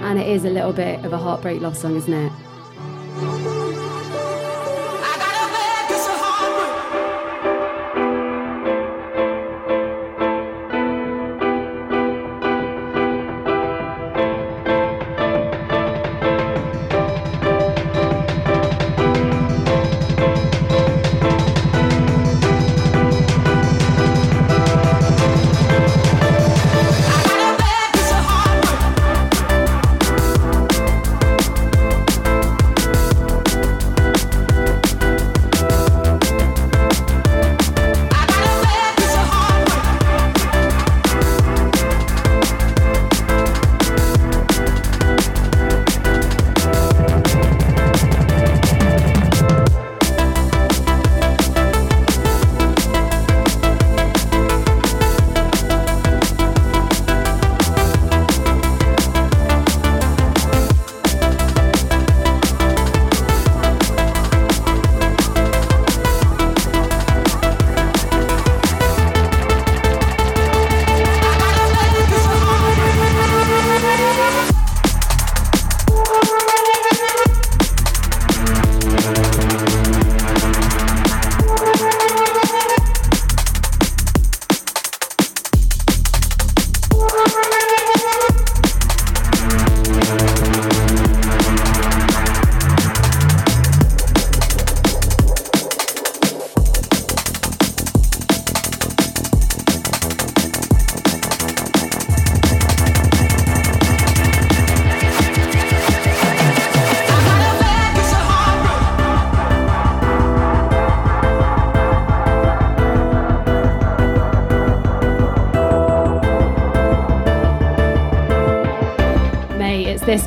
And 0.02 0.18
it 0.18 0.26
is 0.26 0.44
a 0.44 0.50
little 0.50 0.72
bit 0.72 1.04
of 1.04 1.12
a 1.12 1.18
heartbreak 1.18 1.60
love 1.60 1.76
song, 1.76 1.94
isn't 1.94 2.12
it? 2.12 2.32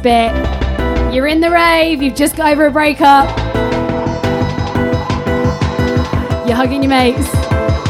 Bit. 0.06 0.32
You're 1.12 1.26
in 1.26 1.42
the 1.42 1.50
rave, 1.50 2.00
you've 2.00 2.14
just 2.14 2.36
got 2.36 2.52
over 2.52 2.68
a 2.68 2.72
breakup. 2.72 3.28
You're 6.46 6.56
hugging 6.56 6.84
your 6.84 6.92
mates. 6.92 7.28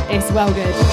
It's 0.10 0.32
well 0.32 0.54
good. 0.54 0.85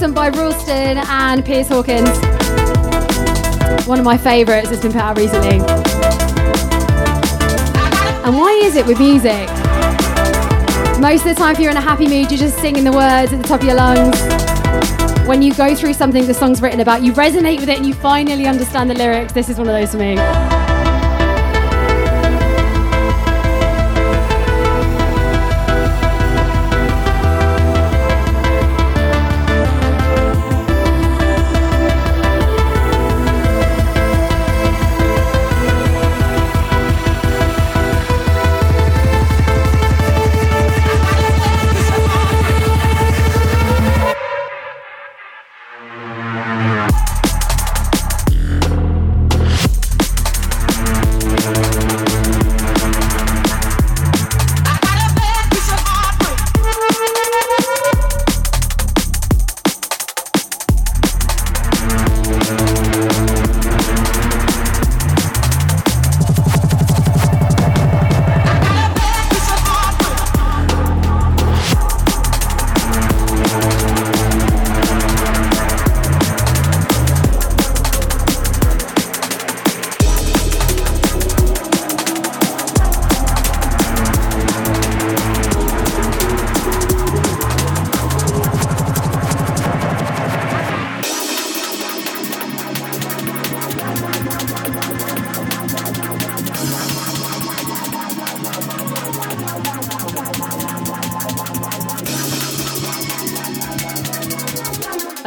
One 0.00 0.14
by 0.14 0.30
Ralston 0.30 0.96
and 0.96 1.44
Piers 1.44 1.68
Hawkins. 1.68 2.08
One 3.86 3.98
of 3.98 4.04
my 4.04 4.16
favourites 4.16 4.70
that's 4.70 4.80
been 4.80 4.92
put 4.92 5.02
out 5.02 5.18
recently. 5.18 5.58
And 8.24 8.34
why 8.34 8.58
is 8.64 8.76
it 8.76 8.86
with 8.86 8.98
music? 8.98 9.46
Most 11.00 11.26
of 11.26 11.28
the 11.28 11.34
time, 11.36 11.52
if 11.52 11.60
you're 11.60 11.70
in 11.70 11.76
a 11.76 11.82
happy 11.82 12.08
mood, 12.08 12.30
you're 12.30 12.38
just 12.38 12.58
singing 12.60 12.84
the 12.84 12.92
words 12.92 13.34
at 13.34 13.42
the 13.42 13.46
top 13.46 13.60
of 13.60 13.66
your 13.66 13.76
lungs. 13.76 14.18
When 15.28 15.42
you 15.42 15.52
go 15.54 15.74
through 15.74 15.92
something 15.92 16.26
the 16.26 16.32
song's 16.32 16.62
written 16.62 16.80
about, 16.80 17.02
you 17.02 17.12
resonate 17.12 17.60
with 17.60 17.68
it 17.68 17.76
and 17.76 17.86
you 17.86 17.92
finally 17.92 18.46
understand 18.46 18.88
the 18.88 18.94
lyrics. 18.94 19.34
This 19.34 19.50
is 19.50 19.58
one 19.58 19.68
of 19.68 19.74
those 19.74 19.90
for 19.90 19.98
me. 19.98 20.16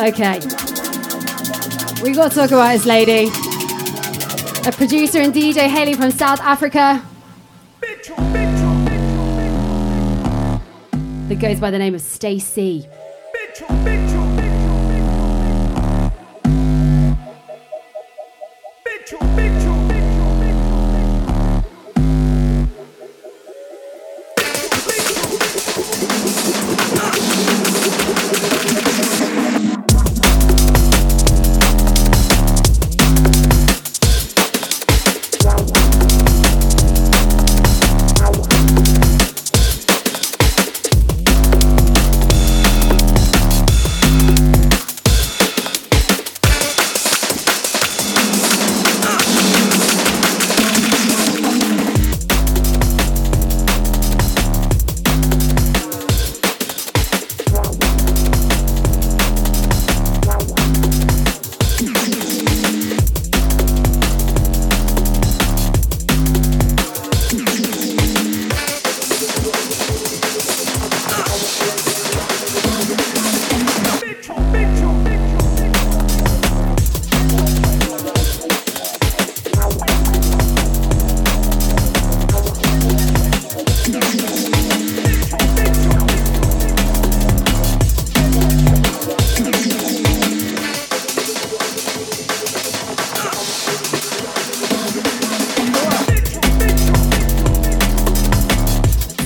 Okay. 0.03 0.33
We 2.03 2.11
got 2.11 2.31
to 2.31 2.35
talk 2.35 2.51
about 2.51 2.73
this 2.73 2.85
lady. 2.85 3.29
A 4.67 4.71
producer 4.73 5.21
and 5.21 5.33
DJ 5.33 5.69
hailing 5.69 5.95
from 5.95 6.11
South 6.11 6.41
Africa 6.41 7.01
that 11.29 11.39
goes 11.39 11.57
by 11.61 11.71
the 11.71 11.79
name 11.79 11.95
of 11.95 12.01
Stacey. 12.01 12.85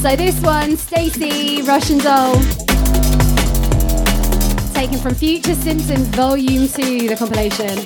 So 0.08 0.16
this 0.16 0.40
one, 0.40 0.78
Stacy 0.78 1.62
Russian 1.64 1.98
Doll. 1.98 2.36
Taken 4.74 5.00
from 5.00 5.16
Future 5.16 5.54
Simpsons 5.54 6.08
Volume 6.16 6.70
2, 6.70 7.10
the 7.10 7.16
compilation. 7.18 7.78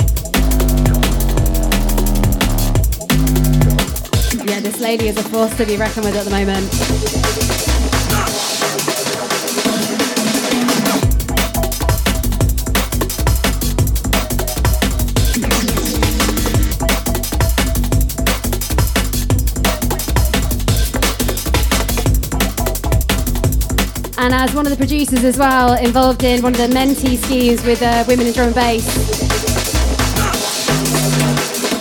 Yeah, 4.47 4.59
this 4.59 4.80
lady 4.80 5.07
is 5.07 5.17
a 5.17 5.24
force 5.24 5.57
to 5.57 5.65
be 5.65 5.78
reckoned 5.78 6.05
with 6.05 6.15
at 6.15 6.26
the 6.26 6.30
moment. 6.30 7.51
And 24.22 24.36
as 24.36 24.53
one 24.53 24.67
of 24.67 24.69
the 24.69 24.78
producers 24.78 25.24
as 25.24 25.36
well, 25.36 25.74
involved 25.74 26.24
in 26.24 26.43
one 26.43 26.53
of 26.53 26.59
the 26.59 26.67
Mentee 26.67 27.17
schemes 27.17 27.63
with 27.65 27.82
uh, 27.82 28.03
women 28.07 28.28
in 28.28 28.34
drum 28.34 28.47
and 28.47 28.55
bass. 28.55 28.88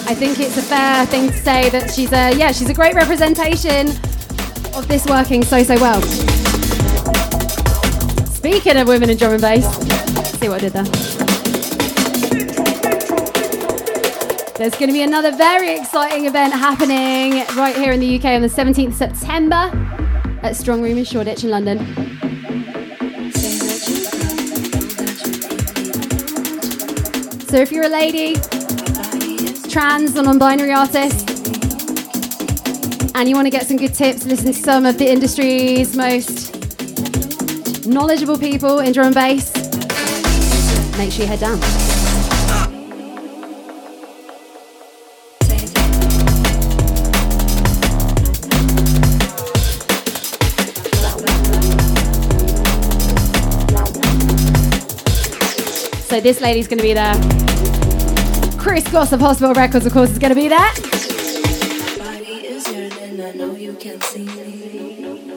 I 0.08 0.14
think 0.14 0.40
it's 0.40 0.56
a 0.56 0.62
fair 0.62 1.04
thing 1.04 1.28
to 1.28 1.36
say 1.36 1.68
that 1.68 1.90
she's 1.94 2.10
a 2.12 2.34
yeah 2.34 2.50
she's 2.50 2.70
a 2.70 2.74
great 2.74 2.94
representation 2.94 3.88
of 4.74 4.88
this 4.88 5.04
working 5.04 5.44
so 5.44 5.62
so 5.62 5.74
well. 5.74 6.00
Speaking 8.32 8.78
of 8.78 8.88
women 8.88 9.10
in 9.10 9.18
drum 9.18 9.32
and 9.32 9.42
bass, 9.42 9.66
see 10.38 10.48
what 10.48 10.64
I 10.64 10.68
did 10.68 10.72
there. 10.72 10.84
There's 14.56 14.74
going 14.76 14.88
to 14.88 14.94
be 14.94 15.02
another 15.02 15.30
very 15.30 15.78
exciting 15.78 16.24
event 16.24 16.54
happening 16.54 17.44
right 17.54 17.76
here 17.76 17.92
in 17.92 18.00
the 18.00 18.18
UK 18.18 18.24
on 18.24 18.40
the 18.40 18.48
17th 18.48 18.88
of 18.88 18.94
September 18.94 19.70
at 20.42 20.56
Strong 20.56 20.80
Room 20.80 20.96
in 20.96 21.04
Shoreditch 21.04 21.44
in 21.44 21.50
London. 21.50 22.09
So 27.50 27.56
if 27.56 27.72
you're 27.72 27.86
a 27.86 27.88
lady, 27.88 28.34
trans 29.68 30.16
or 30.16 30.22
non-binary 30.22 30.70
artist, 30.70 31.28
and 33.16 33.28
you 33.28 33.34
want 33.34 33.46
to 33.46 33.50
get 33.50 33.66
some 33.66 33.76
good 33.76 33.92
tips, 33.92 34.24
listen 34.24 34.46
to 34.46 34.52
some 34.52 34.86
of 34.86 34.98
the 34.98 35.10
industry's 35.10 35.96
most 35.96 36.54
knowledgeable 37.88 38.38
people 38.38 38.78
in 38.78 38.92
drum 38.92 39.06
and 39.06 39.14
bass, 39.16 39.52
make 40.96 41.10
sure 41.10 41.22
you 41.22 41.26
head 41.26 41.40
down. 41.40 41.69
So 56.10 56.20
this 56.20 56.40
lady's 56.40 56.66
going 56.66 56.78
to 56.78 56.82
be 56.82 56.92
there. 56.92 57.14
Chris 58.58 58.82
Goss 58.90 59.12
of 59.12 59.20
Hospital 59.20 59.54
Records, 59.54 59.86
of 59.86 59.92
course, 59.92 60.10
is 60.10 60.18
going 60.18 60.30
to 60.30 60.34
be 60.34 60.48
there. 60.48 60.58
Body 61.98 62.48
is 62.48 62.66
yearning, 62.66 63.20
I 63.22 63.30
know 63.30 63.54
you 63.54 63.74
can 63.74 64.00
see 64.00 64.24
me. 64.24 65.36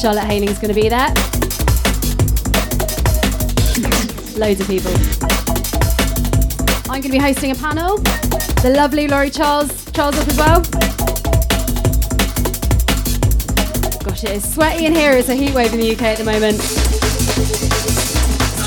Charlotte 0.00 0.22
Haining's 0.26 0.60
going 0.60 0.72
to 0.72 0.80
be 0.80 0.88
there. 0.88 1.08
Loads 4.38 4.60
of 4.60 4.68
people. 4.68 4.92
I'm 6.88 7.00
going 7.00 7.02
to 7.02 7.08
be 7.10 7.18
hosting 7.18 7.50
a 7.50 7.56
panel. 7.56 7.96
The 8.62 8.72
lovely 8.76 9.08
Laurie 9.08 9.30
Charles, 9.30 9.90
Charles 9.90 10.16
up 10.16 10.28
as 10.28 10.38
well. 10.38 10.60
Gosh, 14.04 14.22
it 14.22 14.30
is 14.30 14.54
sweaty 14.54 14.86
in 14.86 14.94
here. 14.94 15.10
It's 15.10 15.28
a 15.28 15.34
heat 15.34 15.54
wave 15.54 15.74
in 15.74 15.80
the 15.80 15.90
UK 15.90 16.02
at 16.02 16.18
the 16.18 16.24
moment. 16.24 17.65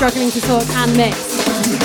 Struggling 0.00 0.30
to 0.30 0.40
talk 0.40 0.66
and 0.76 0.96
mix. 0.96 1.79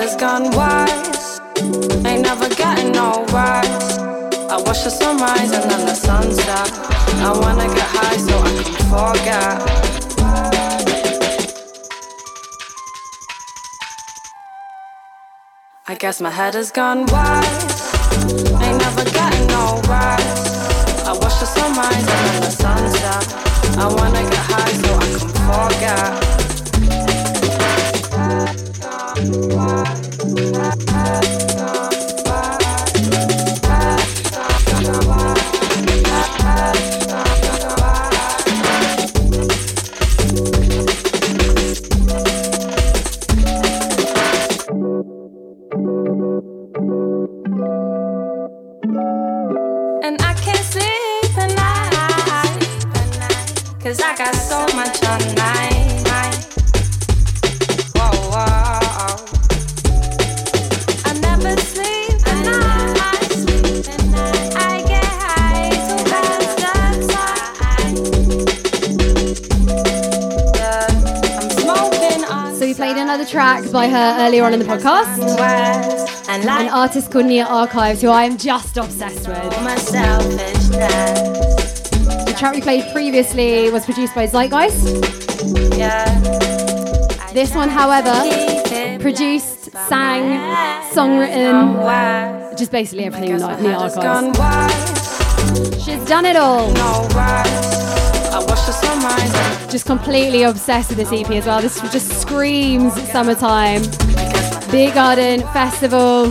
Has 0.00 0.16
gone 0.16 0.50
wide. 0.56 0.88
Ain't 2.06 2.22
never 2.22 2.48
getting 2.48 2.92
no 2.92 3.24
rise. 3.26 3.98
I 4.48 4.56
watch 4.64 4.82
the 4.84 4.90
sunrise 4.90 5.52
and 5.52 5.70
then 5.70 5.84
the 5.86 5.94
sunset. 5.94 6.70
I 7.28 7.30
wanna 7.38 7.68
get 7.74 7.88
high 7.96 8.16
so 8.16 8.34
I 8.38 8.50
can 8.64 8.80
forget. 8.92 9.58
I 15.86 15.94
guess 15.96 16.20
my 16.20 16.30
head 16.30 16.54
has 16.54 16.70
gone 16.70 17.04
wide. 17.06 17.44
Ain't 18.64 18.78
never 18.78 19.04
getting 19.04 19.46
no 19.48 19.82
rise. 19.86 20.42
I 21.04 21.12
watch 21.20 21.36
the 21.42 21.48
sunrise 21.56 22.06
and 22.14 22.22
then 22.26 22.40
the 22.40 22.52
sunset. 22.64 23.26
I 23.76 23.86
wanna 23.96 24.22
get 24.30 24.44
high 24.52 24.72
so 24.82 24.90
I 24.96 25.68
can 25.78 26.39
her 73.90 74.16
earlier 74.20 74.44
on 74.44 74.52
in 74.54 74.58
the 74.60 74.64
podcast. 74.64 75.38
and 76.28 76.44
An 76.44 76.68
artist 76.68 77.10
called 77.10 77.26
Nia 77.26 77.44
Archives, 77.44 78.00
who 78.00 78.08
I 78.08 78.24
am 78.24 78.36
just 78.38 78.76
obsessed 78.76 79.28
with. 79.28 79.50
The 82.26 82.34
track 82.38 82.54
we 82.54 82.60
played 82.60 82.84
previously 82.92 83.70
was 83.70 83.84
produced 83.84 84.14
by 84.14 84.26
Zeitgeist. 84.26 85.76
Yeah. 85.76 86.04
This 87.32 87.54
one, 87.54 87.68
however, 87.68 88.12
produced, 89.00 89.70
sang, 89.88 90.38
songwritten, 90.92 92.58
just 92.58 92.70
basically 92.72 93.04
everything 93.04 93.38
like 93.38 93.60
Nia 93.60 93.76
Archives. 93.76 94.38
She's 95.84 96.04
done 96.06 96.26
it 96.26 96.36
all. 96.36 96.70
No 98.40 98.46
rise. 98.46 98.48
I 98.48 98.50
watch 98.50 98.66
the 98.66 98.72
sunrise 98.72 99.70
Just 99.70 99.86
completely 99.86 100.42
obsessed 100.42 100.90
with 100.90 100.98
this 100.98 101.12
EP 101.12 101.30
as 101.30 101.46
well. 101.46 101.60
This 101.60 101.80
just 101.92 102.20
screams 102.20 102.94
summertime. 103.10 103.82
I 104.16 104.30
guess 104.32 104.66
my 104.66 104.72
Beer 104.72 104.92
Garden 104.92 105.40
Festival. 105.52 106.26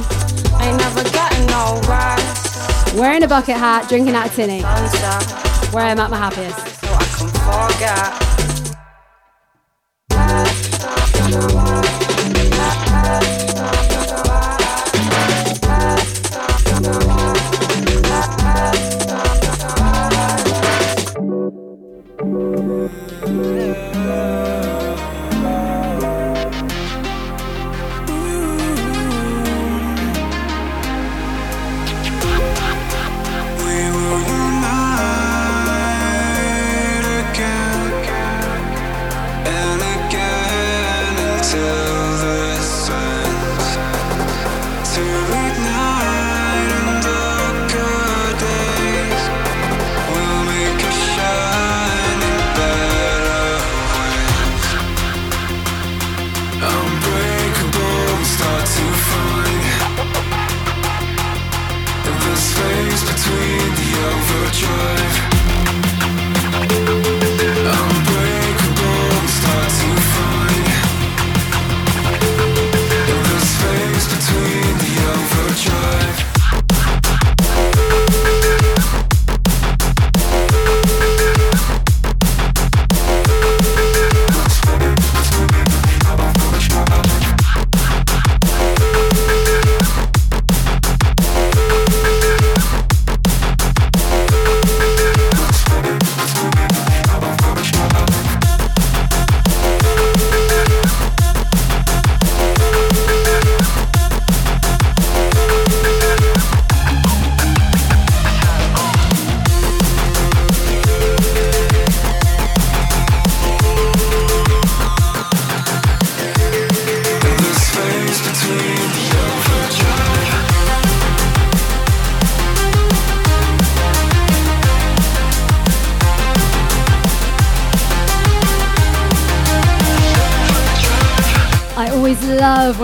ain't 0.62 0.78
never 0.78 1.04
getting 1.04 1.46
no 1.48 1.80
rise. 1.88 2.94
Wearing 2.96 3.24
a 3.24 3.28
bucket 3.28 3.58
hat, 3.58 3.88
drinking 3.88 4.16
out 4.16 4.28
a 4.28 4.30
tinny. 4.30 4.62
Where 5.72 5.86
I'm 5.86 6.00
at 6.00 6.10
my 6.10 6.18
happiest. 6.18 6.82
so 7.20 8.29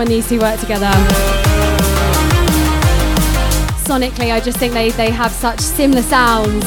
these 0.07 0.27
two 0.27 0.39
work 0.39 0.59
together. 0.59 0.91
Sonically, 3.85 4.33
I 4.33 4.39
just 4.39 4.57
think 4.57 4.73
they, 4.73 4.91
they 4.91 5.11
have 5.11 5.31
such 5.31 5.59
similar 5.59 6.01
sounds. 6.01 6.65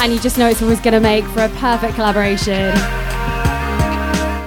And 0.00 0.12
you 0.12 0.18
just 0.18 0.38
know 0.38 0.48
it's 0.48 0.62
always 0.62 0.80
going 0.80 0.94
to 0.94 1.00
make 1.00 1.24
for 1.26 1.42
a 1.42 1.48
perfect 1.50 1.94
collaboration. 1.94 2.74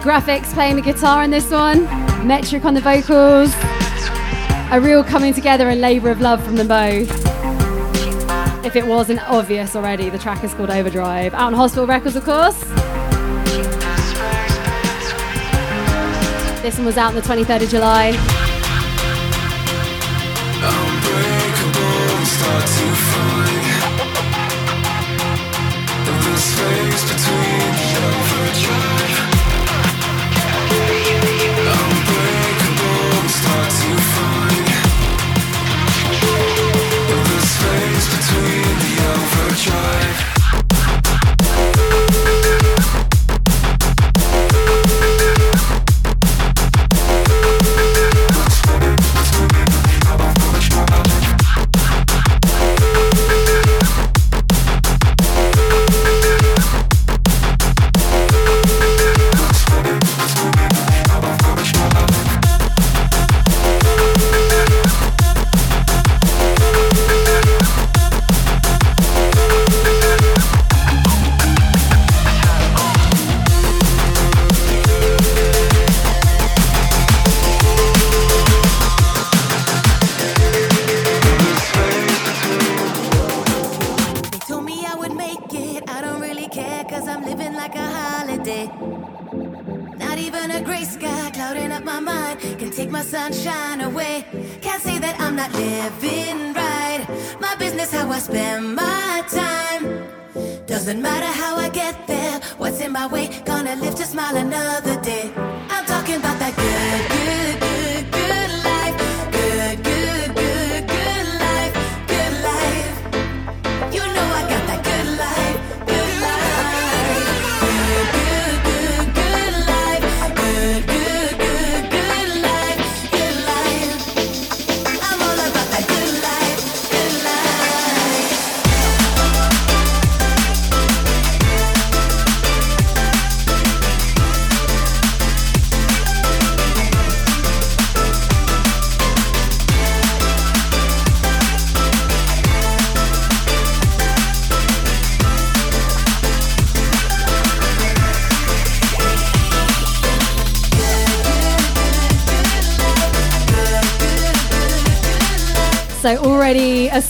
Grafix 0.02 0.54
playing 0.54 0.76
the 0.76 0.82
guitar 0.82 1.24
in 1.24 1.32
this 1.32 1.50
one, 1.50 1.88
Metrik 2.28 2.66
on 2.66 2.74
the 2.74 2.82
vocals. 2.82 3.54
A 4.72 4.82
real 4.82 5.04
coming 5.04 5.34
together 5.34 5.70
and 5.70 5.80
labour 5.80 6.10
of 6.10 6.20
love 6.20 6.44
from 6.44 6.58
them 6.58 6.68
both. 6.68 7.10
If 8.66 8.76
it 8.76 8.86
wasn't 8.86 9.22
obvious 9.30 9.76
already, 9.76 10.10
the 10.10 10.18
track 10.18 10.44
is 10.44 10.54
called 10.54 10.72
Overdrive. 10.72 11.34
Out 11.34 11.42
on 11.42 11.54
Hospital 11.54 11.88
Records, 11.88 12.16
of 12.16 12.26
course. 12.26 12.65
This 16.66 16.78
one 16.78 16.88
was 16.88 16.98
out 16.98 17.10
on 17.10 17.14
the 17.14 17.22
23rd 17.22 17.62
of 17.62 17.70
July. 17.70 18.45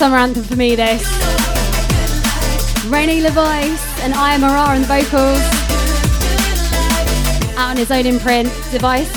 Summer 0.05 0.17
anthem 0.17 0.43
for 0.43 0.55
me. 0.55 0.75
This 0.75 1.01
Rene 2.85 3.23
LaVice 3.23 3.99
and 4.01 4.13
I 4.13 4.35
Am 4.35 4.41
Arar 4.41 4.75
on 4.75 4.81
the 4.81 4.87
vocals. 4.87 5.41
Out 7.57 7.71
on 7.71 7.77
his 7.77 7.89
own 7.89 8.05
imprint 8.05 8.49
device. 8.71 9.09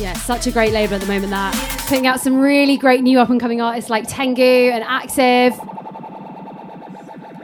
Yeah, 0.00 0.14
such 0.14 0.46
a 0.46 0.50
great 0.50 0.72
label 0.72 0.94
at 0.94 1.02
the 1.02 1.06
moment. 1.06 1.28
That 1.28 1.52
putting 1.86 2.06
out 2.06 2.20
some 2.20 2.40
really 2.40 2.78
great 2.78 3.02
new 3.02 3.20
up 3.20 3.28
and 3.28 3.38
coming 3.38 3.60
artists 3.60 3.90
like 3.90 4.08
Tengu 4.08 4.70
and 4.70 4.82
Active. 4.82 5.52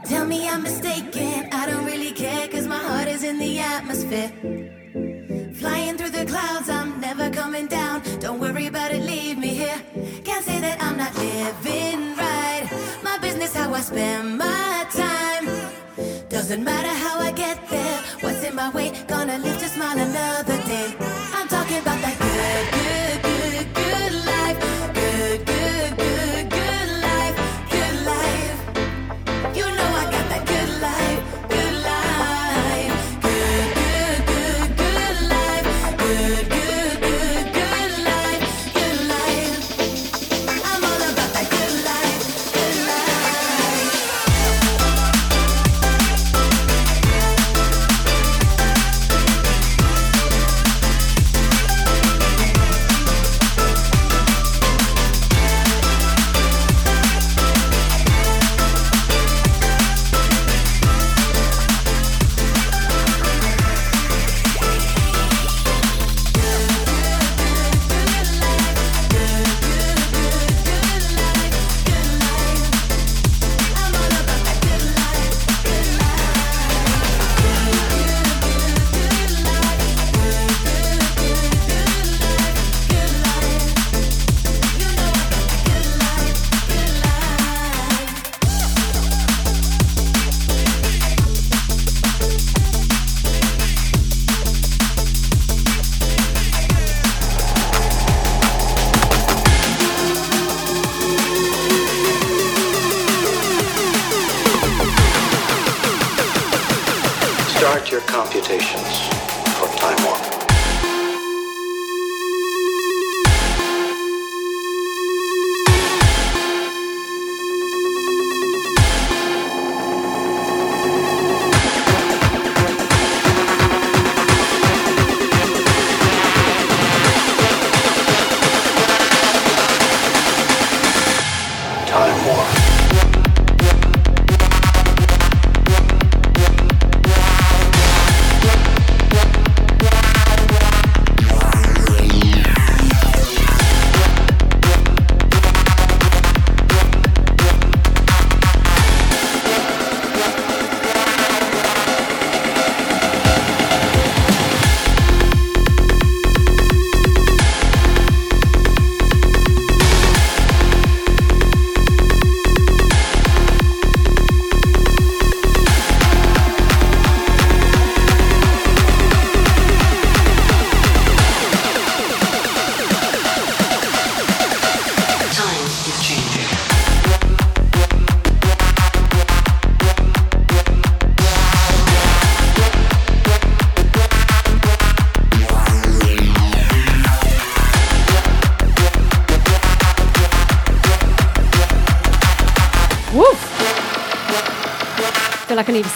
Tell 0.07 0.25
me 0.25 0.49
I'm 0.49 0.63
mistaken, 0.63 1.51
I 1.53 1.67
don't 1.67 1.85
really 1.85 2.13
care, 2.13 2.49
cause 2.49 2.67
my 2.67 2.79
heart 2.79 3.09
is 3.09 3.25
in 3.25 3.39
the 3.39 3.59
atmosphere. 3.59 4.33
Flying 5.57 5.99
through 5.99 6.11
the 6.11 6.25
clouds, 6.25 6.71
I'm 6.71 6.99
never 6.99 7.29
coming 7.29 7.67
down. 7.67 7.86
Don't 8.27 8.41
worry 8.41 8.66
about 8.66 8.91
it, 8.91 9.05
leave 9.05 9.39
me 9.39 9.51
here. 9.62 9.81
Can't 10.24 10.45
say 10.45 10.59
that 10.59 10.83
I'm 10.83 10.97
not 10.97 11.14
living 11.14 12.16
right. 12.16 12.68
My 13.01 13.18
business, 13.18 13.55
how 13.55 13.72
I 13.72 13.81
spend 13.81 14.37
my 14.37 14.85
time. 14.91 15.47
Doesn't 16.29 16.64
matter 16.64 16.89
how 16.89 17.20
I 17.20 17.31
get 17.31 17.57
there, 17.70 17.99
what's 18.22 18.43
in 18.43 18.57
my 18.57 18.68
way, 18.70 18.91
gonna 19.07 19.39
live 19.39 19.59
to 19.61 19.68
smile 19.68 19.97
another 19.97 20.56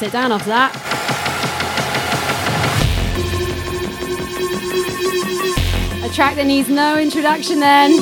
sit 0.01 0.13
down 0.13 0.33
after 0.33 0.49
that. 0.49 0.75
A 6.03 6.09
track 6.15 6.37
that 6.37 6.47
needs 6.47 6.71
no 6.71 6.99
introduction 6.99 7.61
then. 7.61 8.01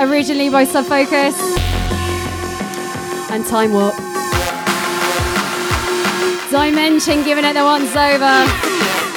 Originally 0.00 0.48
by 0.48 0.64
Sub 0.64 0.86
Focus. 0.86 1.36
and 3.30 3.44
Time 3.44 3.74
Warp. 3.74 3.94
Dimension 6.50 7.24
giving 7.24 7.44
it 7.44 7.52
the 7.52 7.64
once 7.64 7.94
over. 7.94 8.34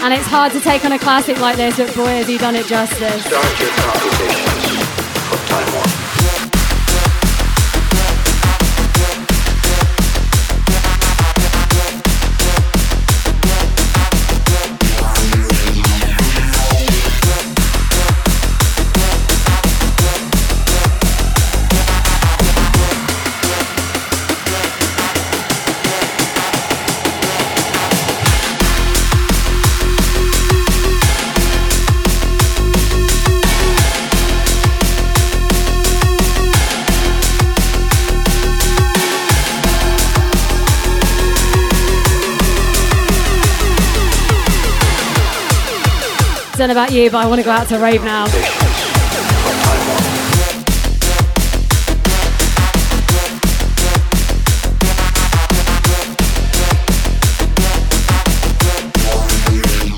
And 0.04 0.14
it's 0.14 0.28
hard 0.28 0.52
to 0.52 0.60
take 0.60 0.84
on 0.84 0.92
a 0.92 1.00
classic 1.00 1.40
like 1.40 1.56
this, 1.56 1.78
but 1.78 1.96
boy, 1.96 2.08
has 2.08 2.28
he 2.28 2.38
done 2.38 2.58
it 2.58 2.66
justice. 2.66 4.51
Don't 46.62 46.68
know 46.68 46.74
about 46.74 46.92
you, 46.92 47.10
but 47.10 47.26
I 47.26 47.28
want 47.28 47.42
to 47.42 47.44
go 47.44 47.50
out 47.50 47.68
to 47.70 47.80
rave 47.80 48.04
now. 48.04 48.26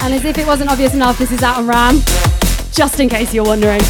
And 0.02 0.14
as 0.14 0.24
if 0.24 0.38
it 0.38 0.48
wasn't 0.48 0.70
obvious 0.70 0.94
enough, 0.94 1.18
this 1.18 1.34
is 1.34 1.44
out 1.44 1.58
on 1.58 1.68
RAM. 1.68 2.00
Just 2.72 3.02
in 3.02 3.10
case 3.10 3.34
you're 3.34 3.44
wondering. 3.44 3.82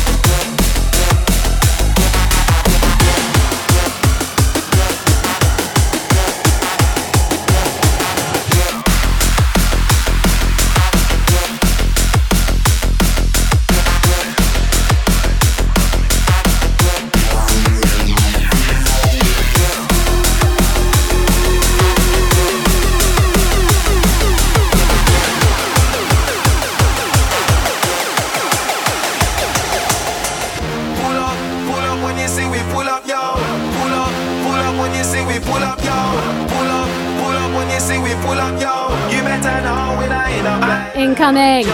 Jungle. 41.23 41.71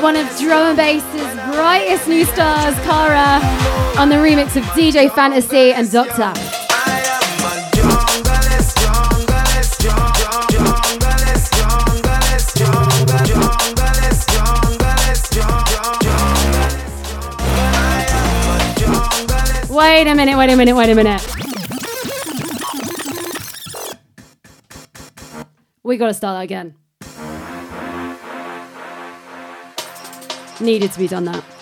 One 0.00 0.14
of 0.14 0.26
drum 0.38 0.68
and 0.68 0.76
bass's 0.76 1.56
brightest 1.56 2.06
new 2.06 2.24
stars, 2.24 2.74
Kara, 2.86 3.40
on 3.98 4.08
the 4.08 4.14
remix 4.14 4.54
of 4.56 4.62
DJ 4.76 5.12
Fantasy 5.12 5.72
and 5.72 5.90
Doctor. 5.90 6.32
Wait 19.68 20.06
a 20.06 20.14
minute, 20.14 20.36
wait 20.36 20.50
a 20.50 20.56
minute, 20.56 20.76
wait 20.76 20.90
a 20.90 20.94
minute. 20.94 21.39
We 25.90 25.96
gotta 25.96 26.14
start 26.14 26.36
that 26.36 26.44
again. 26.44 26.76
Needed 30.60 30.92
to 30.92 30.98
be 31.00 31.08
done 31.08 31.24
that. 31.24 31.59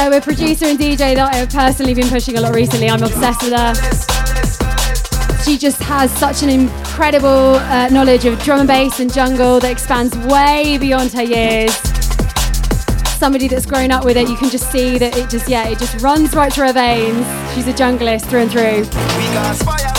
So, 0.00 0.10
a 0.10 0.18
producer 0.18 0.64
and 0.64 0.78
DJ 0.78 1.14
that 1.14 1.34
I've 1.34 1.50
personally 1.50 1.92
been 1.92 2.08
pushing 2.08 2.38
a 2.38 2.40
lot 2.40 2.54
recently. 2.54 2.88
I'm 2.88 3.02
obsessed 3.02 3.42
with 3.42 3.52
her. 3.52 3.74
She 5.44 5.58
just 5.58 5.78
has 5.82 6.10
such 6.12 6.42
an 6.42 6.48
incredible 6.48 7.56
uh, 7.56 7.90
knowledge 7.90 8.24
of 8.24 8.42
drum 8.42 8.60
and 8.60 8.66
bass 8.66 8.98
and 8.98 9.12
jungle 9.12 9.60
that 9.60 9.70
expands 9.70 10.16
way 10.16 10.78
beyond 10.78 11.12
her 11.12 11.22
years. 11.22 11.74
Somebody 13.18 13.46
that's 13.46 13.66
grown 13.66 13.90
up 13.90 14.06
with 14.06 14.16
it, 14.16 14.26
you 14.26 14.36
can 14.38 14.48
just 14.48 14.72
see 14.72 14.96
that 14.96 15.18
it 15.18 15.28
just, 15.28 15.50
yeah, 15.50 15.68
it 15.68 15.78
just 15.78 16.00
runs 16.00 16.34
right 16.34 16.50
through 16.50 16.68
her 16.68 16.72
veins. 16.72 17.26
She's 17.54 17.68
a 17.68 17.74
junglist 17.74 18.24
through 18.30 18.40
and 18.40 18.50
through. 18.50 19.89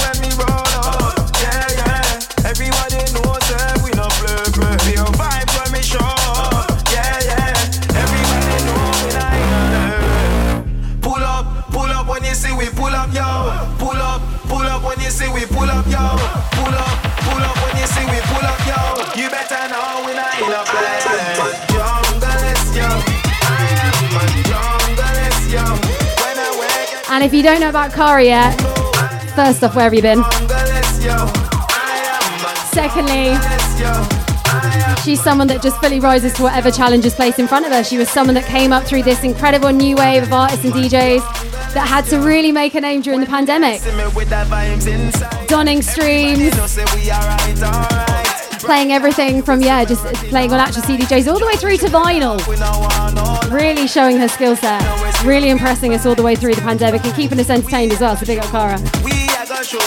And 27.11 27.25
if 27.25 27.33
you 27.33 27.43
don't 27.43 27.59
know 27.59 27.67
about 27.67 27.91
Kara 27.91 28.23
yet, 28.23 28.55
first 29.35 29.61
off, 29.65 29.75
where 29.75 29.83
have 29.83 29.93
you 29.93 30.01
been? 30.01 30.23
Secondly. 32.71 33.35
She's 35.03 35.21
someone 35.21 35.47
that 35.47 35.61
just 35.61 35.77
fully 35.81 35.99
rises 35.99 36.31
to 36.35 36.43
whatever 36.43 36.71
challenge 36.71 37.05
is 37.05 37.13
placed 37.13 37.37
in 37.37 37.47
front 37.47 37.65
of 37.65 37.73
her. 37.73 37.83
She 37.83 37.97
was 37.97 38.09
someone 38.09 38.33
that 38.35 38.45
came 38.45 38.71
up 38.71 38.85
through 38.85 39.03
this 39.03 39.25
incredible 39.25 39.71
new 39.73 39.97
wave 39.97 40.23
of 40.23 40.31
artists 40.31 40.63
and 40.63 40.73
DJs 40.73 41.19
that 41.73 41.85
had 41.85 42.05
to 42.05 42.19
really 42.19 42.53
make 42.53 42.75
a 42.75 42.81
name 42.81 43.01
during 43.01 43.19
the 43.19 43.25
pandemic. 43.25 43.81
Donning 45.47 45.81
streams, 45.81 46.51
playing 48.63 48.93
everything 48.93 49.41
from, 49.43 49.61
yeah, 49.61 49.83
just 49.83 50.05
playing 50.29 50.53
on 50.53 50.61
actual 50.61 50.83
CDJs 50.83 51.29
all 51.29 51.39
the 51.39 51.45
way 51.45 51.57
through 51.57 51.75
to 51.77 51.87
vinyl. 51.87 52.39
Really 53.51 53.85
showing 53.85 54.17
her 54.17 54.29
skill 54.29 54.55
set. 54.55 54.81
Really 55.25 55.51
impressing 55.51 55.93
us 55.93 56.05
all 56.05 56.15
the 56.15 56.23
way 56.23 56.35
through 56.35 56.55
the 56.55 56.61
pandemic 56.61 57.05
and 57.05 57.13
keeping 57.13 57.39
us 57.39 57.49
entertained 57.49 57.91
as 57.91 57.99
well. 57.99 58.15
So 58.17 58.25
big 58.25 58.39
up 58.39 58.45
Kara. 58.45 58.79
We 59.03 59.27
are 59.37 59.45
gonna 59.45 59.63
show. 59.63 59.77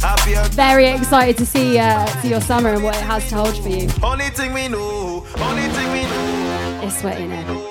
Happy 0.00 0.34
Very 0.54 0.88
excited 0.88 1.36
to 1.38 1.46
see, 1.46 1.78
uh, 1.78 2.06
see 2.22 2.30
your 2.30 2.40
summer 2.40 2.70
and 2.70 2.82
what 2.82 2.96
it 2.96 3.02
has 3.02 3.28
to 3.28 3.36
hold 3.36 3.56
for 3.62 3.68
you. 3.68 3.88
Only 4.02 4.30
thing 4.30 4.52
we 4.54 4.68
know. 4.68 5.26
Only 5.36 5.68
thing 5.68 5.92
we 5.92 6.02
know. 6.02 6.80
It's 6.84 7.00
sweaty 7.00 7.26
now. 7.26 7.61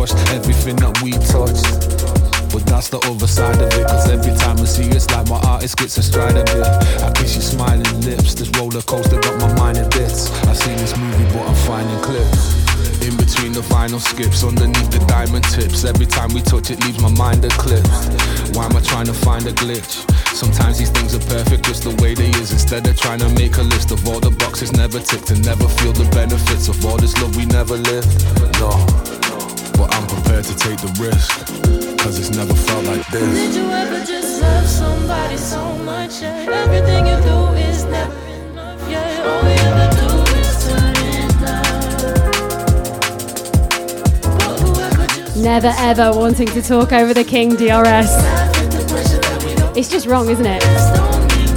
Crushed 0.00 0.32
everything 0.32 0.76
that 0.76 0.96
we 1.04 1.12
touch. 1.28 1.60
But 2.48 2.64
that's 2.64 2.88
the 2.88 2.96
other 3.04 3.28
side 3.28 3.60
of 3.60 3.68
it. 3.68 3.84
Cause 3.84 4.08
every 4.08 4.32
time 4.32 4.56
I 4.56 4.64
see 4.64 4.88
you, 4.88 4.96
it's 4.96 5.04
like 5.12 5.28
my 5.28 5.36
artist 5.44 5.76
gets 5.76 5.98
a 5.98 6.00
astride 6.00 6.40
a 6.40 6.44
bit. 6.48 6.64
I 7.04 7.12
kiss 7.12 7.36
your 7.36 7.44
smiling 7.44 8.00
lips. 8.00 8.32
This 8.32 8.48
roller 8.56 8.80
coaster 8.80 9.20
got 9.20 9.36
my 9.44 9.52
mind 9.60 9.76
in 9.76 9.84
bits. 9.92 10.32
I 10.48 10.54
seen 10.56 10.76
this 10.80 10.96
movie, 10.96 11.28
but 11.36 11.44
I'm 11.44 11.54
finding 11.68 12.00
clips. 12.00 12.56
In 13.04 13.12
between 13.20 13.52
the 13.52 13.60
vinyl 13.68 14.00
skips, 14.00 14.42
underneath 14.42 14.88
the 14.88 15.04
diamond 15.04 15.44
tips. 15.52 15.84
Every 15.84 16.06
time 16.06 16.32
we 16.32 16.40
touch 16.40 16.72
it, 16.72 16.80
leaves 16.80 17.00
my 17.04 17.12
mind 17.12 17.44
eclipsed. 17.44 18.56
Why 18.56 18.64
am 18.64 18.74
I 18.74 18.80
trying 18.80 19.06
to 19.12 19.14
find 19.14 19.44
a 19.46 19.52
glitch? 19.52 20.00
Sometimes 20.32 20.80
these 20.80 20.90
things 20.90 21.12
are 21.12 21.24
perfect 21.28 21.68
just 21.68 21.84
the 21.84 21.92
way 22.00 22.16
they 22.16 22.32
is. 22.40 22.56
Instead 22.56 22.88
of 22.88 22.96
trying 22.96 23.20
to 23.20 23.28
make 23.36 23.60
a 23.60 23.66
list 23.68 23.92
of 23.92 24.00
all 24.08 24.18
the 24.18 24.32
boxes 24.40 24.72
never 24.72 24.98
ticked 24.98 25.28
and 25.28 25.44
never 25.44 25.68
feel 25.68 25.92
the 25.92 26.08
benefits 26.16 26.72
of 26.72 26.80
all 26.88 26.96
this 26.96 27.12
love 27.20 27.36
we 27.36 27.44
never 27.44 27.76
lived. 27.76 28.08
No, 28.58 28.72
but 29.80 29.94
I'm 29.94 30.06
prepared 30.06 30.44
to 30.44 30.54
take 30.56 30.78
the 30.78 30.92
risk. 31.00 31.30
Cause 32.04 32.18
it's 32.18 32.36
never 32.36 32.52
felt 32.52 32.84
like 32.84 33.02
Did 33.10 33.22
this. 33.22 33.56
you 33.56 33.70
ever 33.70 34.04
just 34.04 34.42
love 34.42 34.66
somebody 34.66 35.38
so 35.38 35.74
much? 35.78 36.20
Yeah. 36.20 36.60
Everything 36.62 37.06
you 37.06 37.16
do 37.30 37.38
is 37.68 37.84
never 37.84 38.12
enough. 38.28 38.90
Yeah, 38.90 39.28
all 39.28 39.42
we 39.42 39.52
ever 39.68 39.88
do 40.00 40.08
is 40.38 40.50
turn 40.66 40.96
it 41.16 41.32
now. 41.40 41.64
But 44.46 44.56
whoever 44.60 45.06
just 45.06 45.36
Never 45.42 45.72
ever 45.78 46.12
wanting 46.12 46.48
to 46.48 46.60
talk 46.60 46.92
over 46.92 47.14
the 47.14 47.24
king, 47.24 47.56
DRS. 47.56 47.66
laugh 47.66 48.56
at 48.56 48.70
the 48.70 48.84
pressure 48.92 49.18
that 49.18 49.42
we 49.44 49.54
go 49.54 49.72
It's 49.78 49.88
just 49.88 50.06
wrong, 50.06 50.28
isn't 50.28 50.46
it? 50.46 50.62
through 50.62 50.92
don't 50.94 51.24
mean 51.32 51.54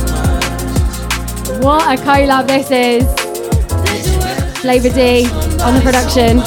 much. 1.59 1.63
What 1.65 1.99
a 1.99 2.01
collab 2.01 2.47
this 2.47 2.71
is. 2.71 3.03
Did 3.83 4.05
Flava 4.59 4.89
D 4.89 5.25
on 5.61 5.73
the 5.75 5.81
production. 5.83 6.37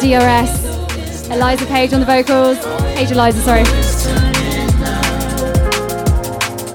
DRS. 0.00 0.71
Eliza 1.32 1.64
Page 1.66 1.92
on 1.94 2.00
the 2.00 2.06
vocals. 2.06 2.58
Page 2.94 3.10
Eliza, 3.10 3.40
sorry. 3.40 3.62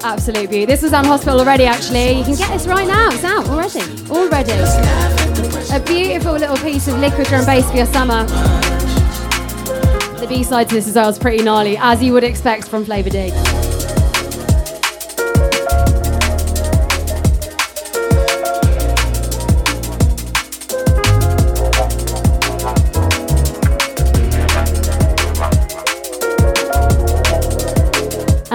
Absolute 0.04 0.50
beauty. 0.50 0.66
This 0.66 0.82
was 0.82 0.94
on 0.94 1.06
Hospital 1.06 1.40
already, 1.40 1.66
actually. 1.66 2.14
You 2.14 2.24
can 2.24 2.36
get 2.36 2.50
this 2.50 2.66
right 2.66 2.88
now. 2.88 3.10
It's 3.12 3.24
out 3.24 3.48
already. 3.48 3.82
Already. 4.10 4.52
A 5.72 5.80
beautiful 5.86 6.34
little 6.34 6.58
piece 6.58 6.88
of 6.88 6.98
liquid 6.98 7.28
drum 7.28 7.46
bass 7.46 7.70
for 7.70 7.78
your 7.78 7.86
summer. 7.86 8.24
The 10.20 10.26
B 10.28 10.44
side 10.44 10.70
to 10.70 10.76
this 10.76 10.88
as 10.88 10.96
well 10.96 11.10
is 11.10 11.20
pretty 11.20 11.44
gnarly, 11.44 11.78
as 11.78 12.02
you 12.02 12.14
would 12.14 12.24
expect 12.24 12.68
from 12.68 12.84
Flava 12.84 13.10
D. 13.12 13.57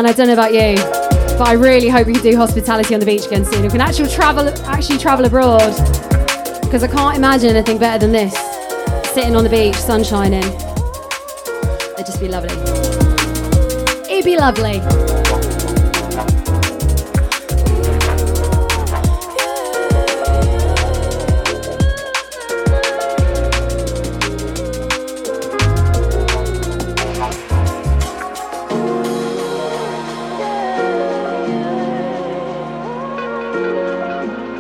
And 0.03 0.11
I 0.11 0.15
don't 0.15 0.27
know 0.27 0.33
about 0.33 0.53
you, 0.53 0.75
but 1.39 1.47
I 1.47 1.53
really 1.53 1.89
hope 1.89 2.09
we 2.09 2.15
can 2.15 2.25
do 2.25 2.37
hospitality 2.37 2.93
on 2.93 2.99
the 2.99 3.07
beach 3.07 3.25
again 3.25 3.45
soon. 3.45 3.63
We 3.63 3.69
can 3.69 3.81
actually 3.81 4.09
travel, 4.09 4.49
actually 4.67 4.99
travel 4.99 5.25
abroad, 5.25 5.77
because 6.61 6.83
I 6.83 6.89
can't 6.89 7.17
imagine 7.17 7.51
anything 7.51 7.79
better 7.79 8.05
than 8.05 8.11
this. 8.11 8.33
Sitting 9.13 9.37
on 9.37 9.45
the 9.45 9.51
beach, 9.51 9.77
sun 9.77 10.03
shining. 10.03 10.43
It'd 11.93 12.05
just 12.05 12.19
be 12.19 12.27
lovely. 12.27 12.51
It'd 14.11 14.25
be 14.25 14.37
lovely. 14.37 15.22